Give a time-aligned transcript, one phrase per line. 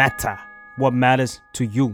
[0.00, 0.36] matter
[0.80, 1.86] what matters to you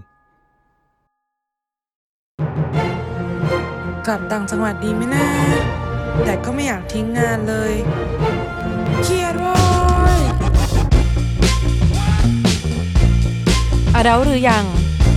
[4.07, 5.27] กลับต่างจังหวัดดีไหมนะ
[6.25, 7.75] แต่ก็ไม่อยากทิ้งงานเลย
[9.03, 9.55] เครียดว้
[10.19, 10.21] ย
[13.95, 14.65] อาดัลหรือยัง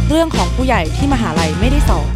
[0.09, 2.14] เรื่องของผู้ใหญ่ที่มหาลัยไม่ได้สอน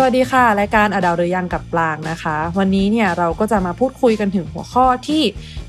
[0.00, 5.22] สวัสดีค่ะ รายการอดาวหรือยังกับปลางนะคะ วันนี้เนี่ยเราก็จะมาพูดคุยกันถึงหัวข้อที่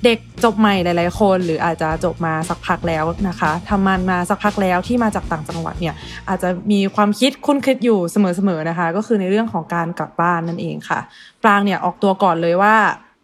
[0.04, 5.96] เด็กจบใหม่หลายๆคน หรืออาจจะจบมาสักพักแล้วนะคะทำมันมาสักพักแล้วที่มาจากต่างจังหวัดเนี่ย
[6.30, 11.00] อาจจะมีความคิดคุ้นคิดอยู่เสมอๆนะคะ ก็คือในเรื่องของการกลับบ้านนั่นเองค่ะ
[11.44, 12.76] ปลางเนี่ยออกตัวก่อนเลยว่า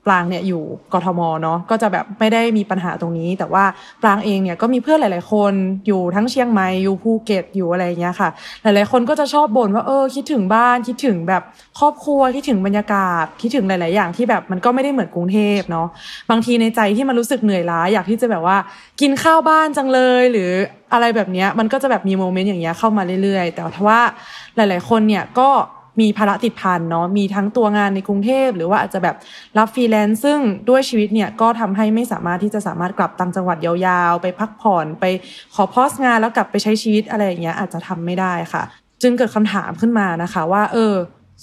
[0.06, 3.64] ปรางเนี่ยอยู่กทมเนาะก็จะแบบไม่ได้มีปัญหาตรงนี้ แต่ว่า
[4.02, 5.54] ปรางเองเนี่ยก็มีเพื่อนหลาย ๆ คน
[5.88, 8.30] อยู่ทั้งเชียงใหม่อยู่ภูเก็ตอยู่อะไรอย่างเงี้ยค่ะ
[8.62, 11.44] หลาย ๆ คนก็จะชอบบ่นว่าเออคิดถึงบ้านคิดถึงแบบ
[11.80, 15.88] ครอบครัวคิดถึงบรรยากาศคิดถึงหลาย ๆ อย่างที่แบบมันก็ไม่ได้เหมือนกรุงเทพเนาะ
[16.30, 18.58] บางทีในใจที่มันรู้สึกเหนื่อยล้าอยากที่จะแบบว่า
[19.02, 20.50] กินข้าวบ้านจังเลยหรือ
[20.94, 24.00] อะไรแบบเนี้ยมันก็จะแบบมีโมเมนต์อย่างเงี้ยเข้ามาเรื่อย ๆ แต่ว่า
[24.56, 25.50] หลาย ๆ คนเนี่ยก็
[26.02, 29.16] มีภาระติดพันเนาะมีทั้งตัวงานในกรุงเทพหรือว่าอาจจะแบบ
[29.58, 35.06] รับฟรีแลนซ์ซึ่งด้วยชีวิตเนี่ยก็ทำให้ไม่สามารถที่จะสามารถกลับต่างจังหวัดยาวๆ ไปพักผ่อนไป
[35.56, 38.64] ขอพอสงานแล้วกลับไปใช้ชีวิตอะไรอย่างเงี้ยอาจจะทำไม่ได้ค่ะ
[39.02, 40.94] จึงเกิดคำถามขึ้นมานะคะว่า เออ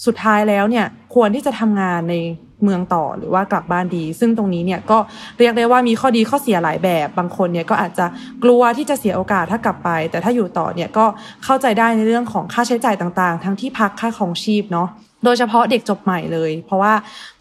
[0.07, 2.15] สุดท้ายแล้วเนี่ยควรที่จะทำงานใน
[2.63, 4.99] เมืองต่อหรือว่ากลับบ้านดี ซึ่งตรงนี้เนี่ยก็
[5.39, 8.07] เรียกได้ว่ามีข้อดีข้อเสียหลายแบบ บางคนเนี่ยก็อาจจะ
[8.45, 11.07] กลัวที่จะเสียโอกาสถ้ากลับไป แต่ถ้าอยู่ต่อเนี่ยก็
[11.45, 14.89] เข้าใจได้ในเรื่องของค่าใช้จ่ายต่างๆ ทั้งที่พักค่าของชีพเนาะ
[15.25, 16.93] โดยเฉพาะเด็กจบใหม่เลย เพราะว่า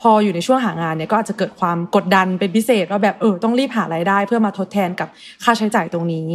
[0.01, 5.07] พออยู่ในช่วงหางานเนี่ยก็อาจจะเกิดความกดดันเป็นพิเศษว่าแบบเออต้องรีบหารายได้ เพื่อมาทดแทนกับ
[5.43, 6.29] ค่าใช้จ่ายตรงนี้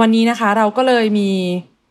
[0.00, 1.30] วันนี้นะคะเราก็เลยมี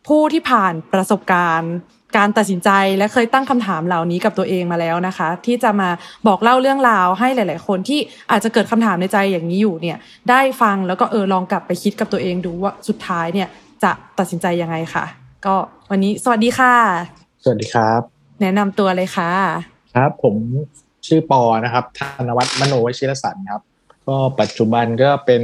[0.06, 1.72] ผู้ที่ผ่านประสบการณ์
[2.16, 5.88] การตัดสินใจและเคยตั้งคำถามเหล่านี้กับตัวเองมาแล้วนะคะ ที่จะมา
[6.26, 9.98] บอกเล่าเรื่องราวให้หลาย ๆ คนที่อาจจะเกิดคำถามในใจอย่างนี้อยู่เนี่ย
[10.30, 13.48] ได้ฟังแล้วก็เออลองกลับไปคิดกับตัวเองดูว่าสุดท้ายเนี่ย
[13.82, 15.04] จะตัดสินใจยังไงค่ะ
[15.46, 15.54] ก็
[15.90, 16.74] วันนี้สวัสดีค่ะ
[17.44, 18.00] สวัสดีครับ
[18.40, 19.30] แนะนำตัวเลยค่ะ
[19.94, 20.34] ครับ ผม
[21.06, 23.62] ชื่อปอนะครับธนวัฒน์มโนวชิรสันครับ
[24.08, 25.42] ก็ปัจจุบันก็เป็น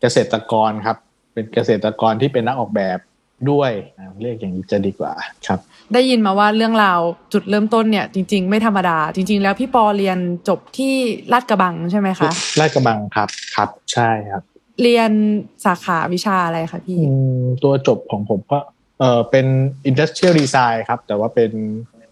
[0.00, 0.96] เกษตรกรครับ
[1.32, 2.98] เป็นเกษตรกรที่เป็นนักออกแบบ
[3.50, 5.12] ด้วยนะเรียกอย่างนี้จะดีกว่า
[5.46, 5.60] ครับ
[5.94, 7.00] ได้ยินมาว่าเรื่องราว
[7.32, 10.18] จุดเริ่มต้นเนี่ยจริง ๆ ไม่ธรรมดา จริง ๆ แล้วพี่ปอเรียน
[10.48, 10.94] จบที่
[11.32, 14.42] ลาดกระบังใช่ไหมคะลาดกระบังครับครับใช่ครับ
[14.82, 15.10] เรียน
[15.64, 18.58] สาขาวิชาอะไรคะพี่อืมตัวจบของผมก็
[19.00, 19.46] เออเป็น
[19.90, 21.50] industrial design ครับ แต่ว่าเป็น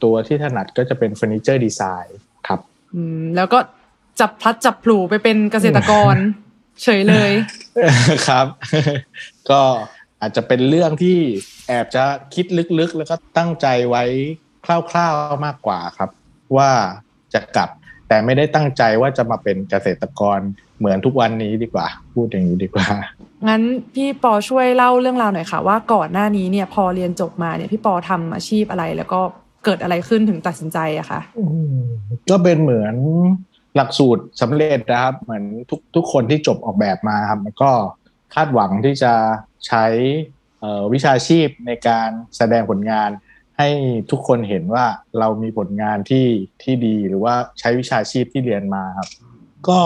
[0.02, 2.08] ตัวที่ถนัดก็จะเป็น furniture design
[2.46, 2.60] ครับ
[2.94, 3.58] อืมแล้วก็
[4.20, 6.14] จับพลัดจับผลูไปเป็นเกษตรกร
[6.82, 7.32] เฉยเลย
[8.28, 8.46] ครับ
[9.50, 9.60] ก็
[10.26, 11.18] อาจจะเป็นเรื่องที่
[11.68, 12.04] แอบจะ
[12.34, 12.46] คิด
[12.78, 14.04] ลึกๆ แล้วก็ตั้งใจไว้
[14.90, 16.10] คร่าวๆมากกว่าครับ
[16.56, 16.70] ว่า
[17.34, 17.70] จะกลับ
[18.08, 20.38] แต่ไม่ได้ตั้งใจว่าจะมาเป็นเกษตรกร
[20.78, 22.86] เหมือนทุกวันนี้ดีกว่า พูดอย่างนี้ดีกว่า
[23.48, 23.62] งั้น
[23.94, 29.20] พี่ปอช่วยเล่าเรื่องราวหน่อยค่ะ ว่าก่อนหน้านี้เนี่ยพอเรียนจบมาเนี่ยพี่ปอทำอาชีพอะไร แล้วก็
[29.64, 31.44] เกิดอะไรขึ้นถึงตัดสินใจอะคะอื
[31.76, 31.82] ม
[32.30, 32.94] ก็เป็นเหมือน
[33.76, 37.70] หลักสูตรสำเร็จนะครับ เหมือนทุกทุกคนที่จบออกแบบมาครับมันก็
[38.34, 39.12] คาดหวังที่จะ
[39.66, 39.86] ใช้
[40.92, 43.10] วิชาชีพในการแสดงผลงาน
[43.58, 43.68] ให้
[44.10, 44.86] ทุกคนเห็นว่า
[45.18, 46.26] เรามีผลงานที่
[46.62, 49.08] ที่ดีหรือว่าใช้วิชาชีพที่เรียนมาครับ
[49.68, 49.78] ก็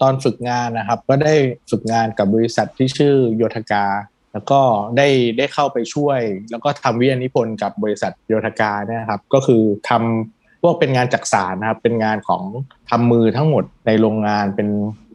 [0.00, 1.34] ตอนฝึกงานนะครับ ก็ได้
[1.70, 3.86] ฝึกงานกับบริษัทที่ชื่อโยธกา
[4.32, 4.60] แล้วก็
[4.96, 6.20] ได้ได้เข้าไปช่วย
[6.50, 12.42] แล้วก็ทำวิทยานิพนธ์กับบริษัทโยธกาเนี่ยครับ ก็คือทำพวกเป็นงานจักสารนะครับ เป็นงานของ
[12.90, 14.68] ทำมือทั้งหมดในโรงงานเป็น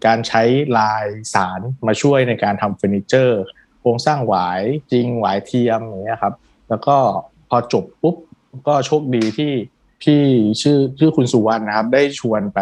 [0.06, 0.44] การใช้
[0.78, 3.42] ลายสารมาช่วยในการทำเฟอร์นิเจอร์
[3.84, 4.62] โครงสร้างหวาย
[4.92, 6.34] จริงหวายเทียมอย่างเงี้ยครับ
[6.70, 6.96] แล้วก็
[7.50, 8.16] พอจบปุ๊บ
[8.68, 9.52] ก็โชคดีที่
[10.02, 10.22] พี่
[10.62, 12.60] ชื่อชื่อคุณสุวรรณนะครับ ได้ชวนไป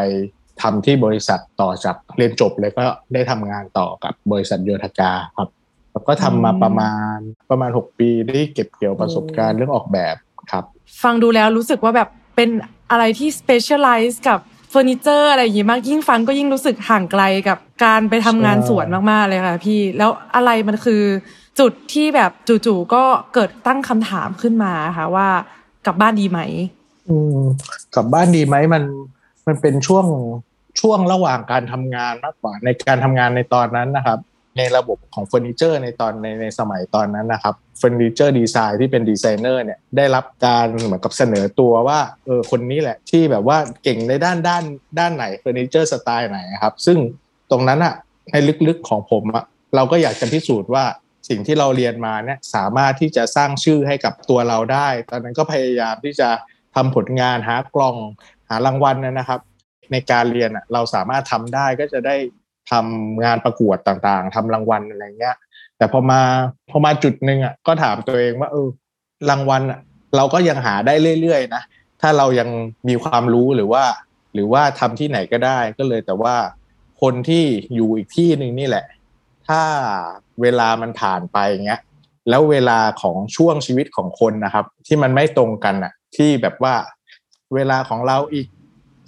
[0.62, 2.84] ทำที่บริษัทต่อจากเรียนจบเลยก็
[3.14, 5.50] ได้ทำงานต่อกับบริษัทโยธกาครับ
[5.92, 7.18] แล้วก็ทำมาประมาณ
[7.50, 10.16] ประมาณ 6 ปีได้เก็บเกี่ยวประสบการณ์เรื่องออกแบบ
[10.52, 10.64] ครับ
[11.04, 12.50] ฟังดูแล้วรู้สึกว่าแบบเป็น
[12.92, 14.40] อะไรที่ specialize กับ
[14.72, 21.04] เฟอร์นิเจอร์อะไรอย่างงี้มากยิ่งฟังก็ยิ่งรู้สึกห่างไกลกับการไปทำงานสวนมากๆเลยค่ะ พี่แล้วอะไรมันคือ
[21.60, 22.32] จุดที่แบบ
[22.66, 23.04] จู่ๆก็
[23.34, 25.28] เกิดตั้งคำถามขึ้นมาค่ะว่า
[25.86, 26.40] กลับบ้านดีไหม
[27.10, 27.40] อืม
[27.96, 28.84] กลับบ้านดีไหมมัน
[29.48, 30.06] มันเป็นช่วง
[30.80, 34.20] ช่วงระหว่างการทำงานมากกว่าในการทำงานในตอนนั้นนะครับ
[34.58, 44.64] ในระบบของเฟอร์นิเจอร์ในตอนในในสมัยตอนนั้นนะครับ furniture design ที่เป็นดีไซเนอร์เนี่ยได้รับการเหมือนกับเสนอตัวว่าเออคนนี้แหละที่แบบว่าเก่งในด้านด้าน
[45.00, 46.98] ด้านไหนเฟอร์นิเจอร์สไตล์ไหนครับ ซึ่ง
[47.52, 47.96] ตรงนั้นอะ
[48.32, 48.36] ใน
[48.68, 49.46] ลึกๆของผมอะ
[49.76, 50.86] เราก็อยากจะพิสูจน์ว่า
[51.30, 56.30] สิ่งที่เราเรียนมาเนี่ยสามารถที่จะสร้างชื่อให้กับตัวเราได้ ตอนนั้นก็พยายามที่จะ
[56.76, 57.96] ทำผลงานหากล่อง
[58.50, 59.40] หารางวัลนะครับ
[59.92, 62.16] ในการเรียนเราสามารถทำได้ก็จะได้
[62.72, 65.36] ทำงานประกวดต่างๆทำรางวัลอะไรเงี้ย
[65.78, 66.22] แต่พอมา
[66.70, 68.68] พอมาจุดหนึ่งอะก็ถามตัวเองว่าเออ
[69.30, 69.80] รางวัลอะ
[70.16, 71.64] เราก็ยังหาได้เรื่อยๆนะ
[72.02, 72.50] ถ้าเรายัง
[72.88, 73.84] มีความรู้หรือว่า
[74.34, 76.36] หรือว่าทำที่ไหนก็ได้ก็เลยแต่ว่า
[77.02, 77.46] คนที่
[77.76, 78.86] อยู่อีกที่หนึ่งนี่แหละ
[79.48, 79.62] ถ้า
[80.42, 81.82] เวลามันผ่านไปเงี้ย
[82.30, 86.76] แล้วเวลาของช่วงชีวิตของคนนะครับ ที่มันไม่ตรงกันอะ ที่แบบว่า
[87.56, 88.48] เวลาของเราอีก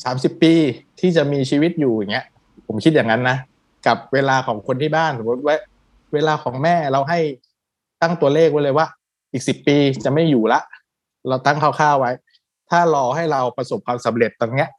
[0.03, 0.53] สามสิบปี
[0.99, 2.25] ที่จะมีชีวิตอยู่อย่างเงี้ย
[2.67, 3.37] ผมคิดอย่างนั้นนะ
[3.87, 5.55] กับเวลาของคนที่บ้านสมมติว่า
[6.13, 7.19] เวลาของแม่เราให้
[8.01, 8.87] ตั้งตัวเลขไว้เลยว่า
[9.33, 10.59] อีกสิบปีจะไม่อยู่ละ
[11.27, 12.11] เราตั้งคร่าวๆไว้
[12.69, 14.69] ถ้ารอให้เราประสบความสำเร็จตรงเนี้ย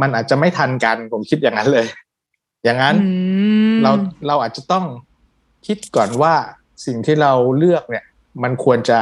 [0.00, 1.86] มันอาจจะไม่ทันกันผมคิดอย่างนั้นเลย
[2.64, 3.10] อย่างนั้นอื
[3.72, 3.92] มเรา
[4.26, 4.84] เราอาจจะต้อง
[5.66, 6.34] คิดก่อนว่า
[6.86, 8.04] สิ่งที่เราเลือกเนี่ย
[8.42, 8.98] มันควรจะ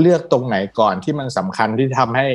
[0.00, 2.26] เลือกตรงไหนก่อนที่มันสำคัญที่ทำให้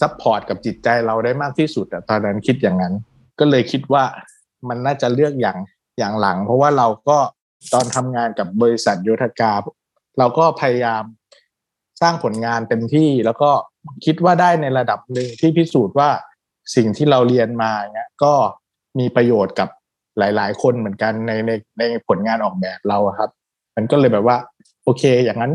[0.00, 2.94] support กับจิตใจเราได้มากที่สุดอะตอนนั้นคิดอย่างนั้น
[3.38, 4.04] ก็เลยคิดว่า
[4.68, 5.58] มันน่าจะเลือกอย่าง
[5.98, 7.18] อย่างหลัง เพราะว่าเราก็
[7.72, 9.54] ตอนทำงานกับบริษัทโยธกา
[10.18, 11.04] เราก็พยายาม
[12.02, 13.50] สร้างผลงานเต็มที่แล้วก็
[14.04, 16.10] คิดว่าได้ในระดับหนึ่งที่พิสูจน์ว่า
[16.74, 18.32] สิ่งที่เราเรียนมาเนี่ยก็
[18.98, 19.68] มีประโยชน์กับ
[20.18, 23.30] หลาย ๆ คนเหมือนกันในในในผลงานออกแบบเราครับ
[23.76, 24.36] มันก็เลยแบบว่า
[24.84, 25.52] โอเค อย่างนั้น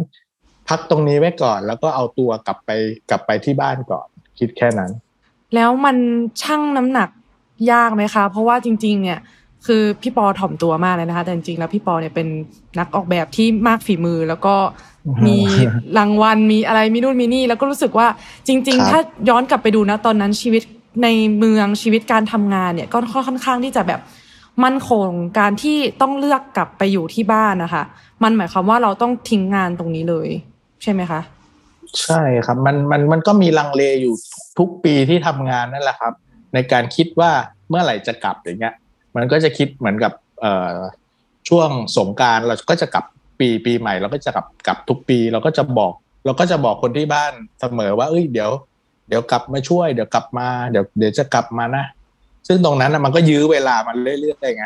[0.70, 2.70] พักตรงนี้ไว้ก่อน แล้วก็เอาตัวกลับไป
[3.10, 4.08] กลับไปที่บ้านก่อน
[4.40, 4.92] คิดแค่นั้น
[5.56, 5.98] แล้วมัน
[6.42, 7.10] ชั่งน้ำหนัก
[7.72, 9.20] ยากไหมคะ เพราะว่าจริง ๆ เนี่ย
[9.68, 12.28] คือพี่ปอถ่อมตัวมากเลยนะคะ แต่จริงๆแล้วพี่ปอเนี่ยเป็น
[12.80, 14.56] นักออกแบบที่มากฝีมือแล้วก็
[15.28, 15.38] มี
[15.98, 18.08] รางวัลมีอะไรมีนู่นมีนี่ แล้วก็รู้สึกว่า
[18.48, 19.00] จริงครัๆบถ้า
[19.30, 20.64] ย้อนกลับไปดูนะตอนนั้นชีวิต
[21.04, 22.98] ในเมืองชีวิตการทำงานเนี่ยก็
[23.28, 24.00] ค่อนข้างที่จะแบบ
[24.64, 25.10] มั่นคง
[25.40, 27.84] การที่ต้องเลือกกลับไปอยู่ที่บ้านนะคะ
[28.24, 30.30] มันหมายความว่าเราต้องทิ้งงานตรงนี้เลย
[30.84, 31.22] ใช่ไหมคะ
[32.04, 34.16] ใช่ครับมันมันมันก็มีลังเลอยู่
[34.60, 36.14] ทุกปีที่ทำงานนั่นแหละครับ
[36.54, 37.32] ในการคิดว่า
[37.70, 38.74] เมื่อไหร่จะกลับอย่างเงี้ย
[39.18, 40.76] มันก็จะคิดเหมือนกับเอ่อ
[41.50, 43.06] ช่วงสงกรารเราก็จะกลับ
[43.40, 45.94] ปีปีใหม่เราก็จะกลับกลับทุกปีเราก็จะบอก
[46.26, 48.52] เราก็จะบอกคนที่บ้านเสมอว่าเอ้ยเดี๋ยว
[49.08, 51.86] เดี๋ยวกลับมาช่วยเดี๋ยวกลับมาเดี๋ยวเดี๋ยวจะกลับมานะ
[52.48, 54.66] ซึ่งตรงนั้นน่ะมันก็ยื้อเวลามันเรื่อยๆไง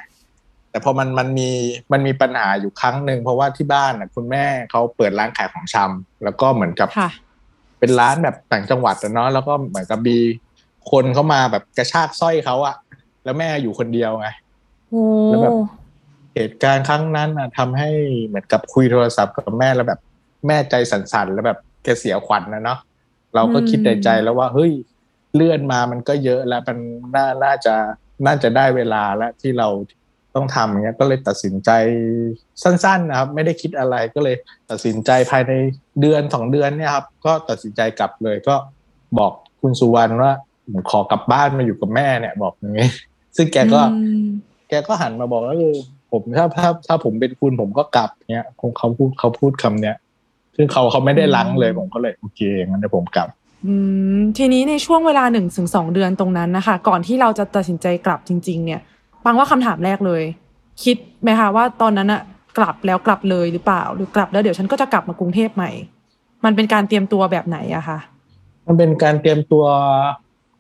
[0.70, 1.50] แต่พอมันมันมี
[1.92, 7.10] มันมีปัญหาอยู่ครั้งหนึ่งเพราะว่าที่บ้านน่ะคุณแม่เขาเปิดร้านขายของชำแล้วก็เหมือนกับค่ะ
[7.80, 10.18] เป็นร้านแบบต่างจังหวัดอะเนาะแล้วก็เหมือนกับมี
[10.92, 12.76] คนเข้ามาแบบกระชากสร้อยเขาอะ
[13.24, 14.41] แล้วแม่อยู่คนเดียวไงโอ้
[15.28, 15.58] แล้วแบบ
[16.36, 17.90] เหตุการณ์ครั้งนั้นน่ะทำให้
[18.28, 20.00] เหมือนกับคุยโทรศัพท์กับแม่แล้วแบบ
[20.48, 22.80] แม่ใจสั่นๆแล้วแบบแกเสียขวัญนะเนาะ
[23.36, 24.72] เราก็คิดในใจแล้วว่าเฮ้ย
[25.36, 26.78] เลื่อนมามันก็เยอะแล้วมัน
[27.16, 27.76] น่าน่าจะ
[28.26, 29.68] น่าจะได้เวลาแล้วที่เรา
[30.36, 31.70] ต้องทำอย่างเงี้ยก็เลยตัดสินใจ
[32.64, 34.36] สั้นๆนะครับ ไม่ได้คิดอะไรก็เลย
[34.70, 35.52] ตัดสินใจภายใน
[36.02, 38.56] เดือนสองเดือนเนี่ยครับ ก็ตัดสินใจกลับเลยก็
[39.18, 40.32] บอกคุณสุวรรณว่า
[40.72, 42.90] ผมขอกลับบ้านมาอยู่กับแม่เนี่ย บอกอย่างงี้
[43.36, 44.30] ซึ่งแกก็อืม
[44.72, 45.76] แกก็หันมาบอกว่าเออ
[46.12, 49.96] ผมถ้าถ้าถ้าผมเป็นคุณผมก็กลับเนี้ยคงเขาพูดเขาพูดคำเนี้ย
[50.56, 53.28] ซึ่งเขาเขาไม่ได้ลังเลยผมก็เลยโอเคงั้นเดี๋ยวผมกลับ
[53.66, 53.74] อื
[54.16, 58.82] มทีนี้ในช่วงเวลาหนึ่งถึงสองเดือนตรงนั้นนะคะ ก่อนที่เราจะตัดสินใจกลับจริง ๆ เนี่ย
[59.26, 60.24] ปังว่าคำถามแรกเลย
[60.84, 62.22] คิดไหมคะว่าตอนนั้นอะ
[62.58, 65.72] กลับแล้วกลับเลยหรือเปล่า หรือกลับแล้วเดี๋ยวฉันก็จะกลับมากรุงเทพใหม่
[66.46, 67.98] มันเป็นการเตรียมตัวแบบไหนอะคะ
[68.68, 69.64] มันเป็นการเตรียมตัว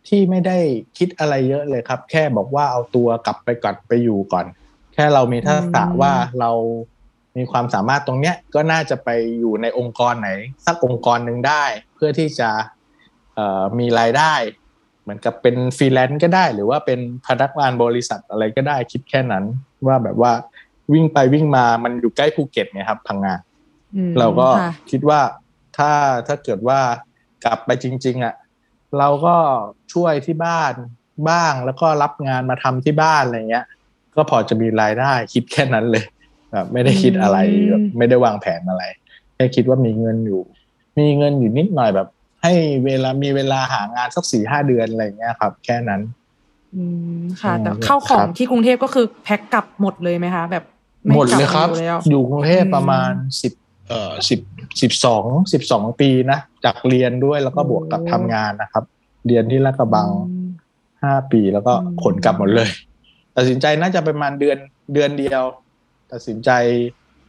[0.08, 0.58] ที่ไม่ได้
[0.98, 4.46] คิดอะไรเยอะเลยครับ แค่บอกว่าเอาตัวกลับไปก่อนไปอยู่ก่อน
[4.94, 6.52] แค่เรามีทักษะอืมว่าเรา
[7.38, 9.10] มีความสามารถตรงเนี้ยก็น่าจะไป
[9.40, 10.30] อยู่ในองค์กรไหน
[10.66, 11.64] สักองค์กรหนึ่งได้
[11.96, 12.50] เพื่อที่จะ
[13.36, 14.34] เอ่อมีรายได้
[15.04, 19.46] เหมือนกับเป็นฟรีแลนซ์ก็ได้ หรือว่าเป็นพนักงานบริษัทอะไรก็ได้คิดแค่นั้น
[19.88, 20.32] ว่าแบบว่า
[20.94, 23.34] วิ่งไปวิ่งมามันอยู่ใกล้ภูเก็ตเนี่ยครับพังงา
[23.96, 25.20] อืมเราก็ค่ะคิดว่า
[25.78, 25.92] ถ้า
[26.28, 26.80] ถ้าเกิดว่า
[27.46, 28.34] กลับไปจริง ๆ อะ
[29.00, 29.36] เราก็
[29.94, 30.74] ช่วยที่บ้าน
[31.30, 33.66] บ้างแล้วก็รับงานมาทำที่บ้านอะไรเงี้ย
[34.16, 36.04] ก็พอจะมีรายได้คิดแค่นั้นเลย
[36.52, 38.84] แบบไม่ได้คิดอะไรอืมแบบไม่ได้วางแผนอะไร
[39.36, 40.42] แค่คิดว่ามีเงินอยู่
[41.00, 42.08] มีเงินอยู่นิดหน่อยแบบ
[42.44, 42.54] ให้
[42.86, 46.02] เวลามีเวลาหางานสักสี่ห้าเดือนอะไรเงี้ยครับ แค่นั้น
[46.76, 46.84] อื
[47.20, 50.64] มค่ะอืมแต่เข้าของครับที่กรุงเทพก็คือแพ็คกลับหมดเลยไหมคะ แบบ
[51.06, 53.54] ไหมดเลยครับกบมาแล้วอยู่กรุงเทพอืมประมาณสิบ
[53.92, 54.40] เอ่อสิบ
[54.82, 58.84] สิบสองสิบสองปีนะจากเรียนด้วยแล้วก็บวกกับโอ้ทำงานนะครับ
[59.28, 60.50] เรียนที่ลาดกระบังอืม
[61.04, 62.70] ห้าปีแล้วก็อืมขนกลับหมดเลย
[63.36, 64.58] ตัดสินใจน่าจะประมาณเดือน
[64.94, 65.44] เดือนเดียว
[66.12, 66.52] ตัดสินใจ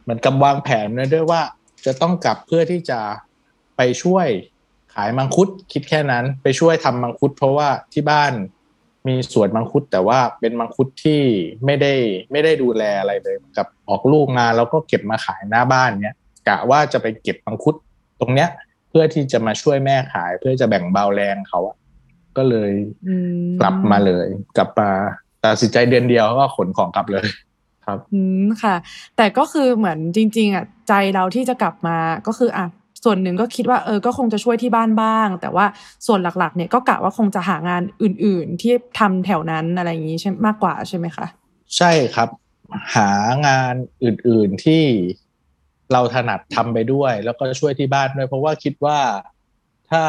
[0.03, 1.41] เหมือนกับวางแผนไว้ด้วยว่า
[1.85, 2.99] จะต้องกลับเพื่อที่จะ
[3.77, 4.27] ไปช่วย
[4.93, 8.33] ขายมังคุดคิดแค่นั้นไปช่วยทำมังคุด เพราะว่าที่บ้าน
[9.07, 11.21] มีสวนมังคุด แต่ว่าเป็นมังคุดที่
[11.65, 11.93] ไม่ได้
[12.31, 16.15] ไม่ได้ดูแลอะไรเลยกับออกลูกมาแล้วก็เก็บมาขายหน้าบ้านเนี้ย
[16.47, 17.75] กะว่าจะไปเก็บมังคุด
[18.19, 18.49] ตรงเนี้ย
[18.89, 21.77] เพื่อที่จะมาช่วยแม่ขาย เพื่อจะแบ่งเบาแรงเขาอะ
[22.37, 22.71] ก็เลย
[23.07, 24.89] อืมกลับมาเลย กลับมา
[25.43, 27.25] ตัดสินใจเดือนเดียวก็ขนของกลับเลย
[27.85, 28.75] ครับอืมค่ะ
[29.17, 31.97] แต่ก็คือเหมือนจริง ๆอะใจเราที่จะกลับมา
[32.27, 32.65] ก็คืออะ
[33.03, 35.65] ส่วนหนึ่งก็คิดว่าเออก็คงจะช่วยที่บ้านบ้าง แต่ว่า
[36.07, 41.25] ส่วนหลักๆ เนี่ยก็กะว่าคงจะหางานอื่น ๆ ที่ทำแถวนั้นอะไรอย่างนี้ใช่มากกว่าใช่ไหมคะ
[41.77, 42.29] ใช่ครับ
[42.95, 43.09] หา
[43.47, 44.83] งานอื่น ๆที่
[45.93, 48.99] เราถนัดทำไปด้วย แล้วก็ช่วยที่บ้านด้วย เพราะว่าคิดว่า
[49.91, 50.03] ถ้า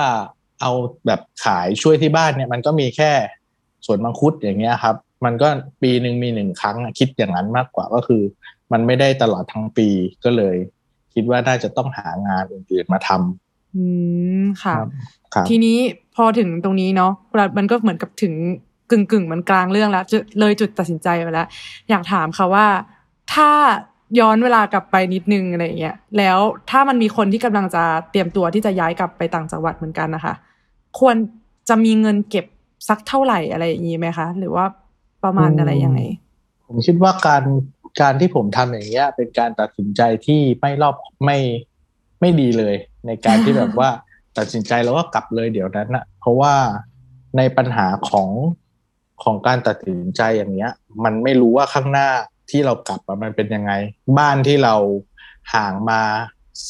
[0.60, 0.72] เอา
[1.06, 3.12] แบบขายช่วยที่บ้านเนี่ย มันก็มีแค่
[3.86, 5.48] สวนมังคุดอย่างเงี้ยครับ มันก็
[5.82, 8.22] ปีหนึ่งมีหนึ่งครั้งอะคิดอย่างนั้นมากกว่าก็คือ
[8.72, 9.88] มันไม่ได้ตลอดทั้งปี
[10.24, 10.56] ก็เลย
[11.14, 13.84] คิดว่าน่าจะต้องหางานอื่นๆมาทำอื
[14.42, 14.88] มค่ะครับ
[15.34, 15.78] ครับทีนี้
[16.16, 18.34] พอถึงตรงนี้เนาะเรามันก็เหมือนกับถึง
[18.90, 21.46] กึ่งกึ่งๆมันกลางเรื่องแล้วจะเลยจุดตัดสินใจไปแล้ว
[21.90, 22.66] อยากถามค่ะว่า
[23.34, 23.50] ถ้า
[24.18, 26.38] ย้อนเวลากลับไปนิดนึงอะไรอย่างเงี้ย แล้ว
[26.70, 30.34] ถ้ามันมีคนที่กำลังจะเตรียมตัวที่จะย้ายกลับไปต่างจังหวัดเหมือนกันนะคะ
[31.00, 31.16] ควร
[31.68, 32.46] จะมีเงินเก็บ
[32.88, 34.64] สักเท่าไหร่อะไรอย่างนี้ไหมคะ หรือว่า
[35.24, 36.00] ประมาณอะไรยังไง
[36.66, 37.44] ผมคิดว่าการ
[38.00, 41.38] การที่ผมทำอย่างเงี้ย เป็นการตัดสินใจที่ไม่รอบไม่
[42.20, 42.74] ไม่ดีเลย
[43.06, 43.90] ในการที่แบบว่า
[44.38, 46.54] ตัดสินใจแล้วก็กลับเลยเดี๋ยวนั้นนะเพราะว่า
[47.36, 48.30] ในปัญหาของ
[49.22, 50.72] ของการตัดสินใจอย่างเงี้ย
[51.04, 52.08] มันไม่รู้ว่าข้างหน้า
[52.50, 53.72] ที่เรากลับมันเป็นยังไง
[54.18, 54.74] บ้านที่เรา
[55.54, 56.00] ห่างมา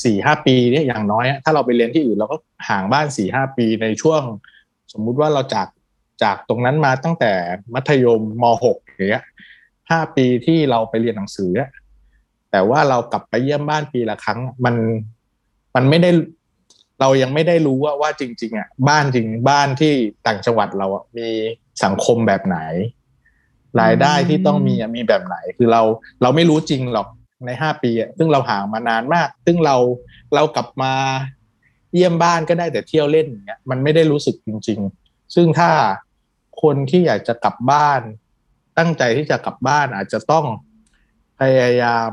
[0.03, 2.37] สี่ห้าปีเนี่ยอย่างน้อย ถ้าเราไปเรียนที่อื่นเราก็
[2.69, 4.23] ห่างบ้านสี่ห้าปีในช่วง
[4.93, 5.69] สมมุติว่าเราจาก
[6.23, 7.33] จากตรงนั้นมาตั้งแต่
[7.75, 9.25] มัธยมมหกอย่างเงี้ย
[9.91, 11.53] ห้าปีที่เราไปเรียนหนังสือ
[12.51, 14.75] แต่ว่าเรากลับไปเยี่ยมบ้านปีละครั้ง มัน
[15.75, 16.11] มันไม่ได้
[17.01, 19.93] เรายังไม่ได้รู้ว่าว่าจริง ๆอะบ้านจริงบ้านที่
[20.27, 21.29] ต่างจังหวัดเราอะมี
[21.85, 22.59] สังคมแบบไหน
[23.81, 25.83] รายได้ที่ต้องมีมีแบบไหน คือเรา
[26.23, 27.09] เราไม่รู้จริงหรอก
[27.47, 29.77] ในห้าปีซึ่งเราห่างมานานมาก ซึ่งเรา
[30.35, 30.93] เรากลับมา
[31.95, 35.71] เยี่ยมบ้านก็ได้แต่เที่ยวเล่นอย่างเงี้ยมันไม่ได้รู้สึกจริง ๆ ซึ่งถ้า
[36.63, 38.01] คนที่อยากจะกลับบ้าน
[38.79, 40.45] ตั้งใจที่จะกลับบ้านอาจจะต้อง
[41.41, 42.11] พยายาม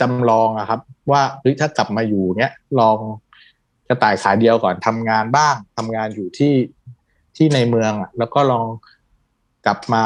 [0.00, 2.98] จำลองอะครับ ว่าเฮ้ยถ้ากลับมาอยู่เนี้ยลอง
[3.88, 6.54] กระต่ายขาเดียวก่อนทำงานบ้างทำงานอยู่ที่
[7.36, 8.66] ที่ในเมืองอะแล้วก็ลอง
[9.66, 10.04] กลับมา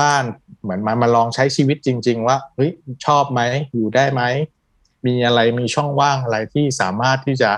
[0.00, 0.24] บ้าน
[0.62, 2.70] เหมือนมามาลองใช้ชีวิตจริง ๆ ว่าเฮ้ย
[3.06, 3.40] ชอบไหม
[3.72, 4.22] อยู่ได้ไหม
[5.06, 7.50] มีอะไรมีช่องว่างอะไรที่สามารถที่จะ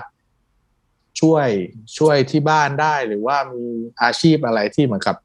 [1.21, 1.47] ช่วย
[1.97, 3.63] ช่วยที่บ้านได้ หรือว่ามี
[4.01, 5.15] อาชีพอะไรที่เหมือนกับ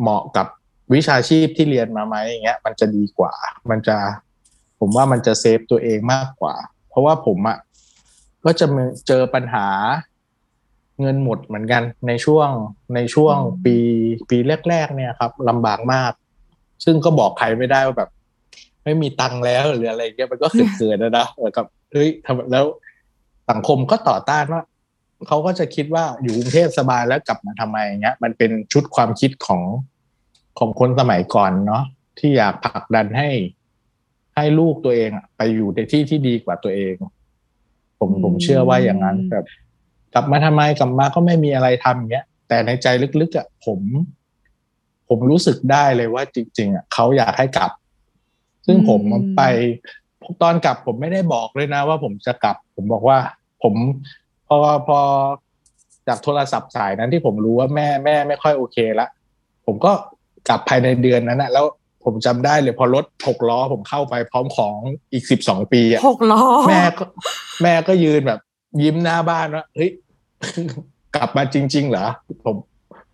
[0.00, 0.46] เหมาะกับ
[0.94, 3.32] วิชาชีพที่เรียนมาไหมอย่างเงี้ย มันจะดีกว่า
[3.70, 3.96] มันจะ
[4.80, 6.54] ผมว่ามันจะเซฟตัวเองมากกว่า
[6.88, 7.58] เพราะว่าผมอะ่ะ
[8.44, 8.66] ก็จะ
[9.06, 9.66] เจอปัญหา
[11.00, 12.48] เงินหมดเหมือนกันในช่วง
[12.94, 13.76] ในช่วงปี
[14.30, 14.38] ปี
[14.68, 16.12] แรก ๆ เนี่ยครับลำบากมาก
[16.84, 18.10] ซึ่งก็บอกใครไม่ได้ว่าแบบ
[18.84, 22.64] ไม่มีตังค์แล้วหรืออะไรเงี้ยมันก็เขินๆนะนะเหมือนกับเฮ้ยทำแล้ว
[23.50, 24.62] สังคมก็ต่อต้านว่า
[25.26, 29.62] เขาก็จะคิดว่าอยู่กรุงเทพสบายแล้วกลับมาทำไมอย่างเงี้ย มันเป็นชุดความคิดของ
[30.58, 31.84] ของคนสมัยก่อนเนาะ
[32.18, 33.30] ที่อยากผลักดันให้
[34.36, 36.94] ให้ลูกตัวเองอะไปอยู่ในที่ที่ดีกว่าตัวเอง
[38.00, 39.44] ผมอืมผมเชื่อว่าอย่างนั้นแบบ
[40.14, 42.86] กลับมาทำไมกลับมาก็ไม่มีอะไรทำอย่างเงี้ย แต่ในใจ
[43.20, 43.80] ลึกๆอะผม
[45.08, 47.72] ผมรู้สึกได้เลยว่าจริง ๆอะเขาอยากให้กลับ
[48.66, 49.42] ซึ่งผมอืมไป
[50.42, 53.18] ตอนกลับผมไม่ได้บอกเลยนะ ว่าผมจะกลับ ผมบอกว่า
[53.62, 53.74] ผม
[54.48, 55.00] พอพอ
[56.08, 59.08] จากโทรศัพท์สายนั้นที่ผมรู้ว่าแม่แม่ไม่ค่อยโอเคละ
[59.66, 59.92] ผมก็
[60.48, 61.64] กลับภายในเดือนนั้นนะแล้ว
[62.04, 64.76] ผมจำได้เลยพอรถหกล้อผมเข้าไปพร้อมของ
[65.12, 67.04] อีกสิบสองปีอะหกล้อแม่ก็
[67.62, 68.40] แม่ก็ยืนแบบ
[68.82, 69.90] ยิ้มหน้าบ้านว่าเฮ้ย
[71.16, 72.06] กลับมาจริง ๆ เหรอ
[72.44, 72.56] ผม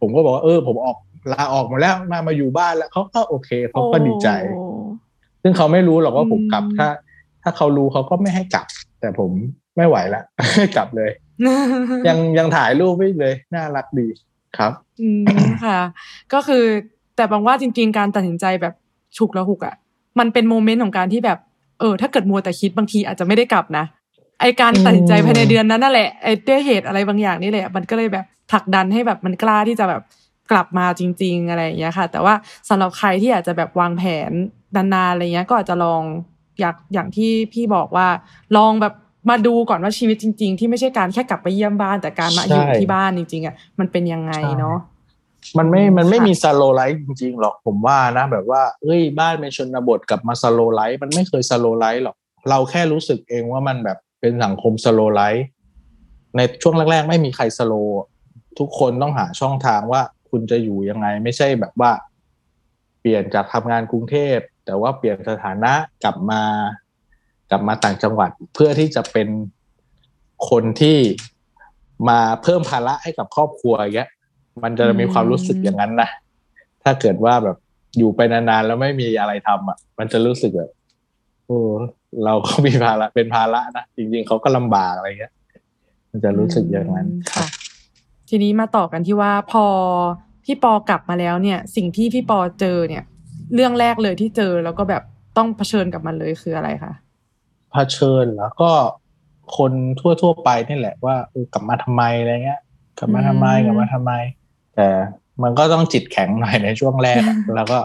[0.01, 0.97] ผมก็บอกว่าเออ ผมออก
[1.33, 4.65] ลาออกมาแล้วมามาอยู่บ้านแล้วเขาก็โอเคเขาก็ดีใจโอ้
[5.43, 6.89] ซึ่งเขาไม่รู้หรอกว่าผมกลับอืมถ้า
[7.43, 8.67] ถ้าเขารู้เขาก็ไม่ให้กลับ
[9.01, 9.31] แต่ผม
[9.77, 10.23] ไม่ไหวละ
[10.77, 11.11] กลับเลย
[12.09, 14.07] ยังยังถ่ายรูปไว้เลย น่ารักดี
[14.57, 15.25] ครับ อืม
[15.65, 15.81] ค่ะ
[16.33, 16.65] ก็คือ
[17.17, 18.75] แต่บางว่าจริงๆการตัดสินใจแบบ
[19.17, 19.75] ฉุกละหุกอะ
[20.19, 21.39] มันเป็นโมเมนต์ของการที่แบบ
[21.81, 23.85] เออ ถ้าเกิดมัวแต่คิดบางทีอาจจะไม่ได้กลับนะ
[24.41, 30.03] ไอการตัดสินใจภายในเดือนนั้นนั่นแหละไอด้วยเหตุอะไรบางอย่างนี่แหละ มันก็เลยแบบผลักดันให้แบบมันกล้าที่จะแบบ
[30.51, 32.35] กลับมาจริง ๆ อะไรอย่างเงี้ยค่ะ แต่ว่า
[32.69, 34.31] สำหรับใครที่อาจจะแบบวางแผน
[34.77, 36.03] นานๆอะไรเงี้ยก็อาจจะลอง
[36.61, 38.09] อยากอย่างที่พี่บอกว่า
[38.57, 38.95] ลองแบบ
[39.31, 44.79] มาดูก่อนว่าชีวิตจริง ๆ ที่ไม่ใช่การแค่กลับไปเยี่ยมบ้าน แต่การมาอยู่ใช่ที่บ้านจริงๆอะมันเป็นยังไงเนาะ
[45.59, 52.17] มันไม่ มันไม่ค่ะมี slow life จริงๆหรอกผมว่านะ แบบว่าเอ้ยบ้านเป็นชนบทกลับมา slow life มันไม่เคย slow life หรอก
[52.51, 55.47] เราแค่รู้สึกเองว่ามันแบบเป็นสังคมสโลไลท์
[56.37, 57.73] ในช่วงแรก ๆ ไม่มีใครสโล
[58.59, 60.03] ทุกคนต้องหาช่องทางว่า
[60.37, 61.93] คุณจะอยู่ยังไง ไม่ใช่แบบว่า
[63.01, 65.73] เปลี่ยนจากทำงานกรุงเทพ แต่ว่าเปลี่ยนสถานะ
[66.05, 66.43] กลับมา
[67.51, 69.29] กลับมาต่างจังหวัด เพื่อที่จะเป็น
[70.51, 70.99] คนที่
[72.09, 74.11] มาเพิ่มภาระให้กับครอบครัวอย่างเงี้ย
[74.63, 76.09] มันจะมีความรู้สึกอย่างนั้นนะ
[76.83, 77.57] ถ้าเกิดว่าแบบ
[77.99, 80.71] อยู่ไปนานๆแล้วไม่มีอะไรทำอะ มันจะรู้สึกแบบ
[81.47, 81.59] โอ้
[82.25, 85.33] เราก็มีภาระเป็นภาระนะจริงๆเขาก็ลำบากอะไรเงี้ย
[86.11, 87.47] มันจะรู้สึกอย่างนั้นค่ะ
[88.29, 89.65] ทีนี้มาต่อกันที่ว่าพอ
[90.45, 93.03] พี่ปอกลับมาแล้วเนี่ย สิ่งที่พี่ปอเจอเนี่ย
[93.55, 95.03] เรื่องแรกเลยที่เจอแล้วก็แบบ
[95.37, 96.93] ต้องเผชิญกับมันเลยคืออะไรคะ
[97.73, 98.71] เผชิญแล้วก็
[99.57, 102.61] คนทั่วๆไปนี่แหละว่าเออกลับมาทำไมอะไรเงี้ย
[102.99, 104.13] กลับมาทำไมอืมกลับมาทำไม
[104.75, 104.87] แต่
[105.43, 107.79] มันก็ต้องจิตแข็งหน่อยในช่วงแรกอะแล้วก็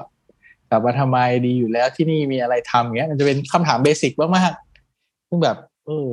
[0.70, 6.08] กลับมาทำไมดีอยู่แล้วที่นี่มีอะไรทำเงี้ย มันจะเป็นคำถามเบสิกมากๆซึ่งแบบ เออ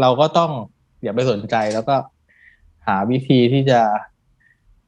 [0.00, 0.50] เราก็ต้อง
[1.02, 1.96] อย่าไปสนใจแล้วก็
[2.86, 3.80] หาวิธีที่จะ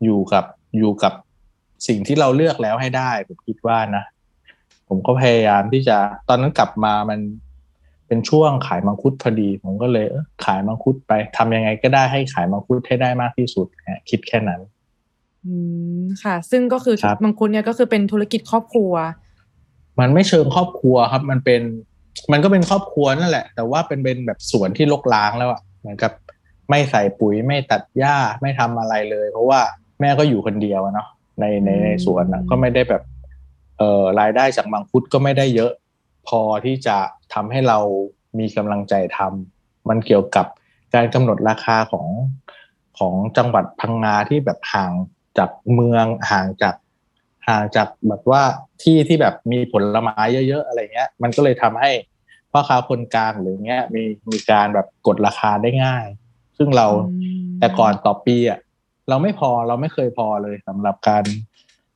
[0.04, 0.44] อยู่กับ
[0.76, 1.12] อยู่กับ
[1.86, 4.04] สิ่งที่เราเลือกแล้วให้ได้ ผมคิดว่านะ
[4.88, 5.98] ผมก็พยายามที่จะ
[6.28, 7.20] ตอนนั้นกลับมามัน
[8.06, 14.60] เป็นช่วงขายมังคุดพอดี ผมก็เลยเออขายมังคุดไปทำยังไงก็ได้ให้ขายมังคุดให้ได้มากที่สุดฮะคิดแค่นั้น
[15.46, 15.54] อื
[16.00, 18.92] มค่ะ ซึ่งก็คือครับมังคุดเนี่ยก็คือเป็นธุรกิจครอบครัว
[20.00, 21.62] มันไม่เชิงครอบครัวครับ มันเป็น
[22.32, 26.12] มันก็เป็นครอบครัวนั่นแหละ แต่ว่าเป็นเป็นแบบสวนที่รกร้างแล้วอะเหมือนกับ
[26.70, 29.60] ไม่ใส่ปุ๋ยไม่ตัดหญ้าไม่ทำอะไรเลย เพราะว่า
[30.00, 31.08] แม่ก็อยู่คนเดียวอะเนาะ
[31.40, 33.02] ในในในสวนอะก็ไม่ได้แบบ
[33.78, 35.72] เอ่อรายได้จากมังคุดก็ไม่ได้เยอะ
[36.28, 36.96] พอที่จะ
[37.34, 37.78] ทำให้เรา
[38.38, 40.46] มีกำลังใจทำมันเกี่ยวกับ
[40.94, 42.08] การกำหนดราคาของ
[42.98, 44.92] ของจังหวัดพังงาที่แบบห่าง
[45.38, 46.74] จากเมืองห่างจาก
[47.48, 48.42] ห่างจากแบบว่า
[48.82, 50.16] ที่ที่แบบมีผลไม้
[50.48, 51.90] เยอะๆอะไรเงี้ย มันก็เลยทำให้
[52.52, 56.04] พ่อค้าคนกลางหรือเงี้ยมีมีการแบบกดราคาได้ง่าย
[56.58, 58.58] ซึ่งเราอืมแต่ก่อนต่อปีอะ
[59.08, 61.24] เราไม่พอเราไม่เคยพอเลยสำหรับการ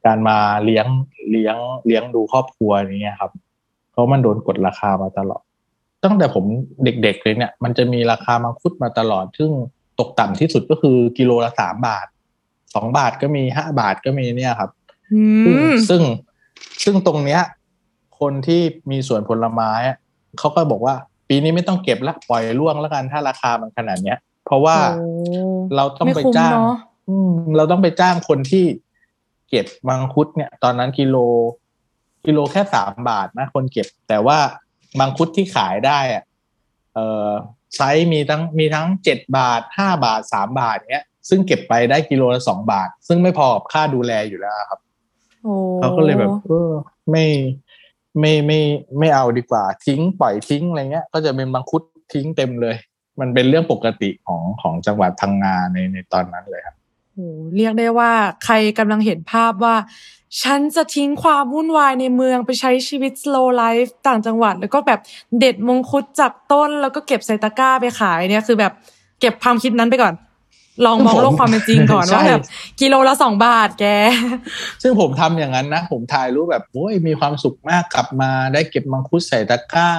[0.07, 0.87] การมาเลี้ยง
[1.31, 3.33] เลี้ยงเลี้ยงดูครอบครัวอย่างเงี้ยครับ
[3.93, 5.43] เพราะมันโดนกดราคามาตลอด
[6.05, 6.45] ตั้งแต่ผม
[6.85, 9.51] เด็กๆเลยเนี่ย มันจะมีราคามังคุดมาตลอด ซึ่ง
[10.01, 12.07] ตกต่ำที่สุดก็คือกิโลละสามบาท
[12.75, 14.71] สองบาทก็มีห้าบาทก็มีเนี่ยครับ
[15.13, 16.03] อืซึ่งมซึ่ง
[16.85, 17.41] ซึ่งตรงเนี้ย
[18.21, 19.97] คนที่มีสวนผลไม้อะ
[20.39, 20.95] เขาก็บอกว่า
[21.29, 25.07] ปีนี้ไม่ต้องเก็บละปล่อยร่วงแล้วกันถ้าราคามันขนาดเนี้ย เพราะว่าโอ้
[25.77, 26.59] เราต้องไม่ไปคุ้มจ้างเน
[27.03, 28.65] อะอืม เราต้องไปจ้างคนที่
[29.49, 31.17] เก็บมังคุดเนี่ย ตอนนั้นกิโล
[32.27, 34.39] กิโลแค่สามบาทนะคนเก็บ แต่ว่า
[34.99, 36.25] มังคุดที่ขายได้อะ
[36.95, 37.31] เอ่อ
[37.77, 44.81] ไซส์มีทั้งมีทั้งเจ็ดบาทห้าบาทสามบาทเนี้ย ซึ่งเก็บไปได้กิโลละสองบาท ซึ่งไม่พอกับค่าดูแลอยู่แล้วครับ
[45.43, 46.71] โอ้เขาก็เลยแบบ เออ
[47.11, 47.27] ไม่
[48.21, 48.61] ไม่ไม่
[48.99, 51.83] ไม่เอาดีกว่า ทิ้งปล่อยทิ้งอะไรเงี้ย ก็จะเป็นมังคุด
[52.15, 52.77] ทิ้งเต็มเลย
[53.21, 56.77] มันเป็นเรื่องปกติของของจังหวัดพังงาในในตอนนั้นเลยครับ
[57.13, 57.19] โห
[57.57, 58.13] เรียกได้ว่า
[58.45, 59.77] ใครกำลังเห็นภาพว่า
[60.43, 65.01] ฉันจะทิ้งความวุ่นวายในเมืองไปใช้ชีวิต slow life ต่างจังหวัด แล้วก็แบบ
[65.39, 68.73] เด็ดมงคุดจากต้นแล้วก็เก็บใส่ตะกร้าไปขายเนี่ยคือแบบ
[69.21, 70.15] เก็บความคิดนั้นไปก่อน
[70.87, 72.43] ลองมองโลกความเป็นจริงก่อนใช่ว่าแบบ
[72.81, 73.85] กิโลละสองบาทแก
[74.83, 79.91] ซึ่งผมทำอย่างนั้นนะ ผมถ่ายรูปแบบโอ้ยมีความสุขมากกลับมาได้เก็บมังคุดใส่ตะกร้า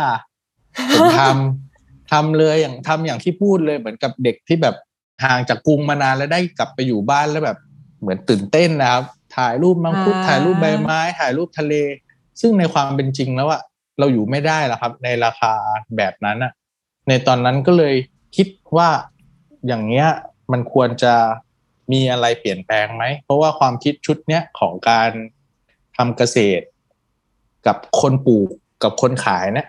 [0.94, 4.76] ผมทำทำเลยอย่างทำอย่างที่พูดเลยเหมือนกับเด็กที่แบบ
[5.24, 7.58] ห่างจากกรุงมานานแล้วได้กลับไปอยู่บ้านแล้วแบบ
[8.02, 9.04] เหมือนตื่นเต้นนะครับ
[9.38, 11.74] ถ่ายรูปมังคุดอ่าถ่ายรูปใบไม้ ถ่ายรูปทะเล
[12.42, 13.62] ซึ่งในความเป็นจริงแล้วอะ
[14.00, 15.54] เราอยู่ไม่ได้แล้วครับ ในราคา
[15.98, 16.52] แบบนั้นอะ
[17.08, 17.96] ในตอนนั้นก็เลย
[18.36, 18.90] คิดว่า
[19.68, 20.08] อย่างเงี้ย
[20.52, 21.14] มันควรจะ
[21.92, 25.10] มีอะไรเปลี่ยนแปลงไหม เพราะว่าความคิดชุดเนี้ยของการ
[25.98, 26.66] ทำเกษตร
[27.68, 28.50] กับคนปลูก
[28.84, 29.68] กับคนขายเนี่ย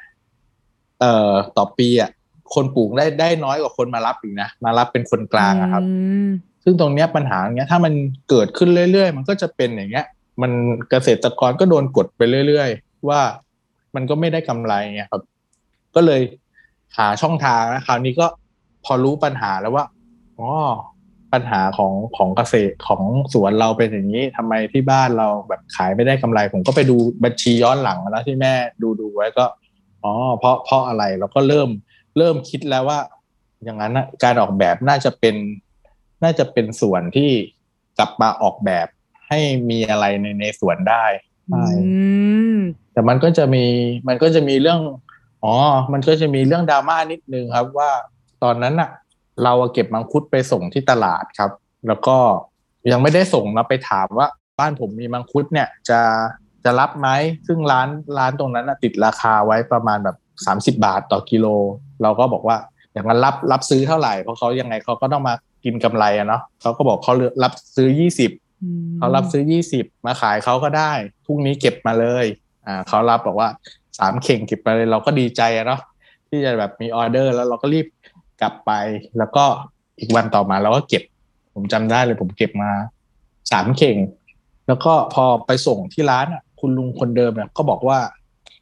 [1.01, 2.11] เอ่อต่อปีอะ
[2.55, 5.91] คนปลูกได้ได้น้อยกว่าคนมารับอีกนะมารับเป็นคนกลางอะครับอื
[6.27, 6.29] ม
[6.65, 7.93] ซึ่งตรงเนี้ยปัญหาอย่างเงี้ยถ้ามัน
[8.31, 10.07] เกิดขึ้นเรื่อยๆ มันก็จะเป็นอย่างเงี้ย
[10.43, 10.53] มัน
[10.91, 13.21] เกษตรกรก็โดนกดไปเรื่อยๆ ว่า
[13.95, 15.23] มันก็ไม่ได้กำไรเงี้ยครับ
[15.95, 16.21] ก็เลย
[16.99, 18.27] หาช่องทางนะคราวนี้ก็
[18.85, 19.85] พอรู้ปัญหาแล้วว่า
[20.39, 20.51] อ๋อ
[21.33, 23.03] ปัญหาของของเกษตรของ
[23.33, 29.45] สวนเราเป็นอย่างนี้ทำไมที่บ้านเราแบบขายไม่ได้กำไร ผมก็ไปดูบัญชีย้อนหลังแล้วที่แม่ดูดูไว้ก็
[30.05, 31.69] อ๋อเพราะเพราะอะไรเราก็เริ่ม
[32.17, 33.01] เริ่มคิดแล้วว่า
[33.65, 35.35] อย่างนั้นนะการออกแบบน่าจะเป็น
[36.23, 37.31] น่าจะเป็นส่วนที่
[37.99, 38.87] กลับมาออกแบบ
[39.29, 41.05] ให้มีอะไรในในสวนได้
[41.51, 41.95] ใช่อื
[42.57, 42.59] ม
[42.93, 43.65] แต่มันก็จะมี
[44.09, 44.81] มันก็จะมีเรื่อง
[45.45, 45.55] อ๋อ
[45.93, 47.91] มันก็จะมีเรื่องดราม่านิดนึงครับว่า
[48.43, 48.91] ตอนนั้นน่ะ
[49.45, 51.51] เราเก็บมังคุดไปส่งที่ตลาดครับ
[51.89, 52.17] แล้วก็
[52.93, 54.27] ยังไม่ได้ส่งนะไปถามว่า
[54.59, 56.01] บ้านผมมีมังคุดเนี่ยจะ
[56.65, 57.09] จะรับไหม
[57.47, 60.17] ซึ่งร้านร้านตรงนั้นน่ะติดราคาไว้ประมาณแบบ
[60.47, 61.47] สามสิบาทต่อกิโล
[62.03, 62.57] เราก็บอกว่า
[62.93, 68.31] อย่างนั้นรับรับซื้อเท่าไหร่ เพราะเขายังไงเขาก็ต้องมากินกำไรอะเนาะเขาก็บอกเขารับซื้อยี่สิบ
[68.63, 70.93] อืมเขารับซื้อยี่สิบมาขายเขาก็ได้
[71.25, 72.27] พรุ่งนี้เก็บมาเลย
[72.67, 73.49] อ่าเขารับบอกว่า
[73.99, 75.81] สามเข่งเก็บมาเลยเราก็ดีใจอะเนาะ
[76.29, 77.87] ที่จะแบบมีออเดอร์ แล้วเราก็รีบ
[78.41, 78.71] กลับไป
[79.19, 79.45] แล้วก็
[79.99, 81.03] อีกวันต่อมาเราก็เก็บ
[81.55, 82.71] ผมจำได้เลยผมเก็บมา
[83.53, 83.97] สามเข่ง
[84.67, 87.99] แล้วก็พอไปส่งที่ร้านอะคคุณลุงคนเดิมเนี่ยก็บอกว่า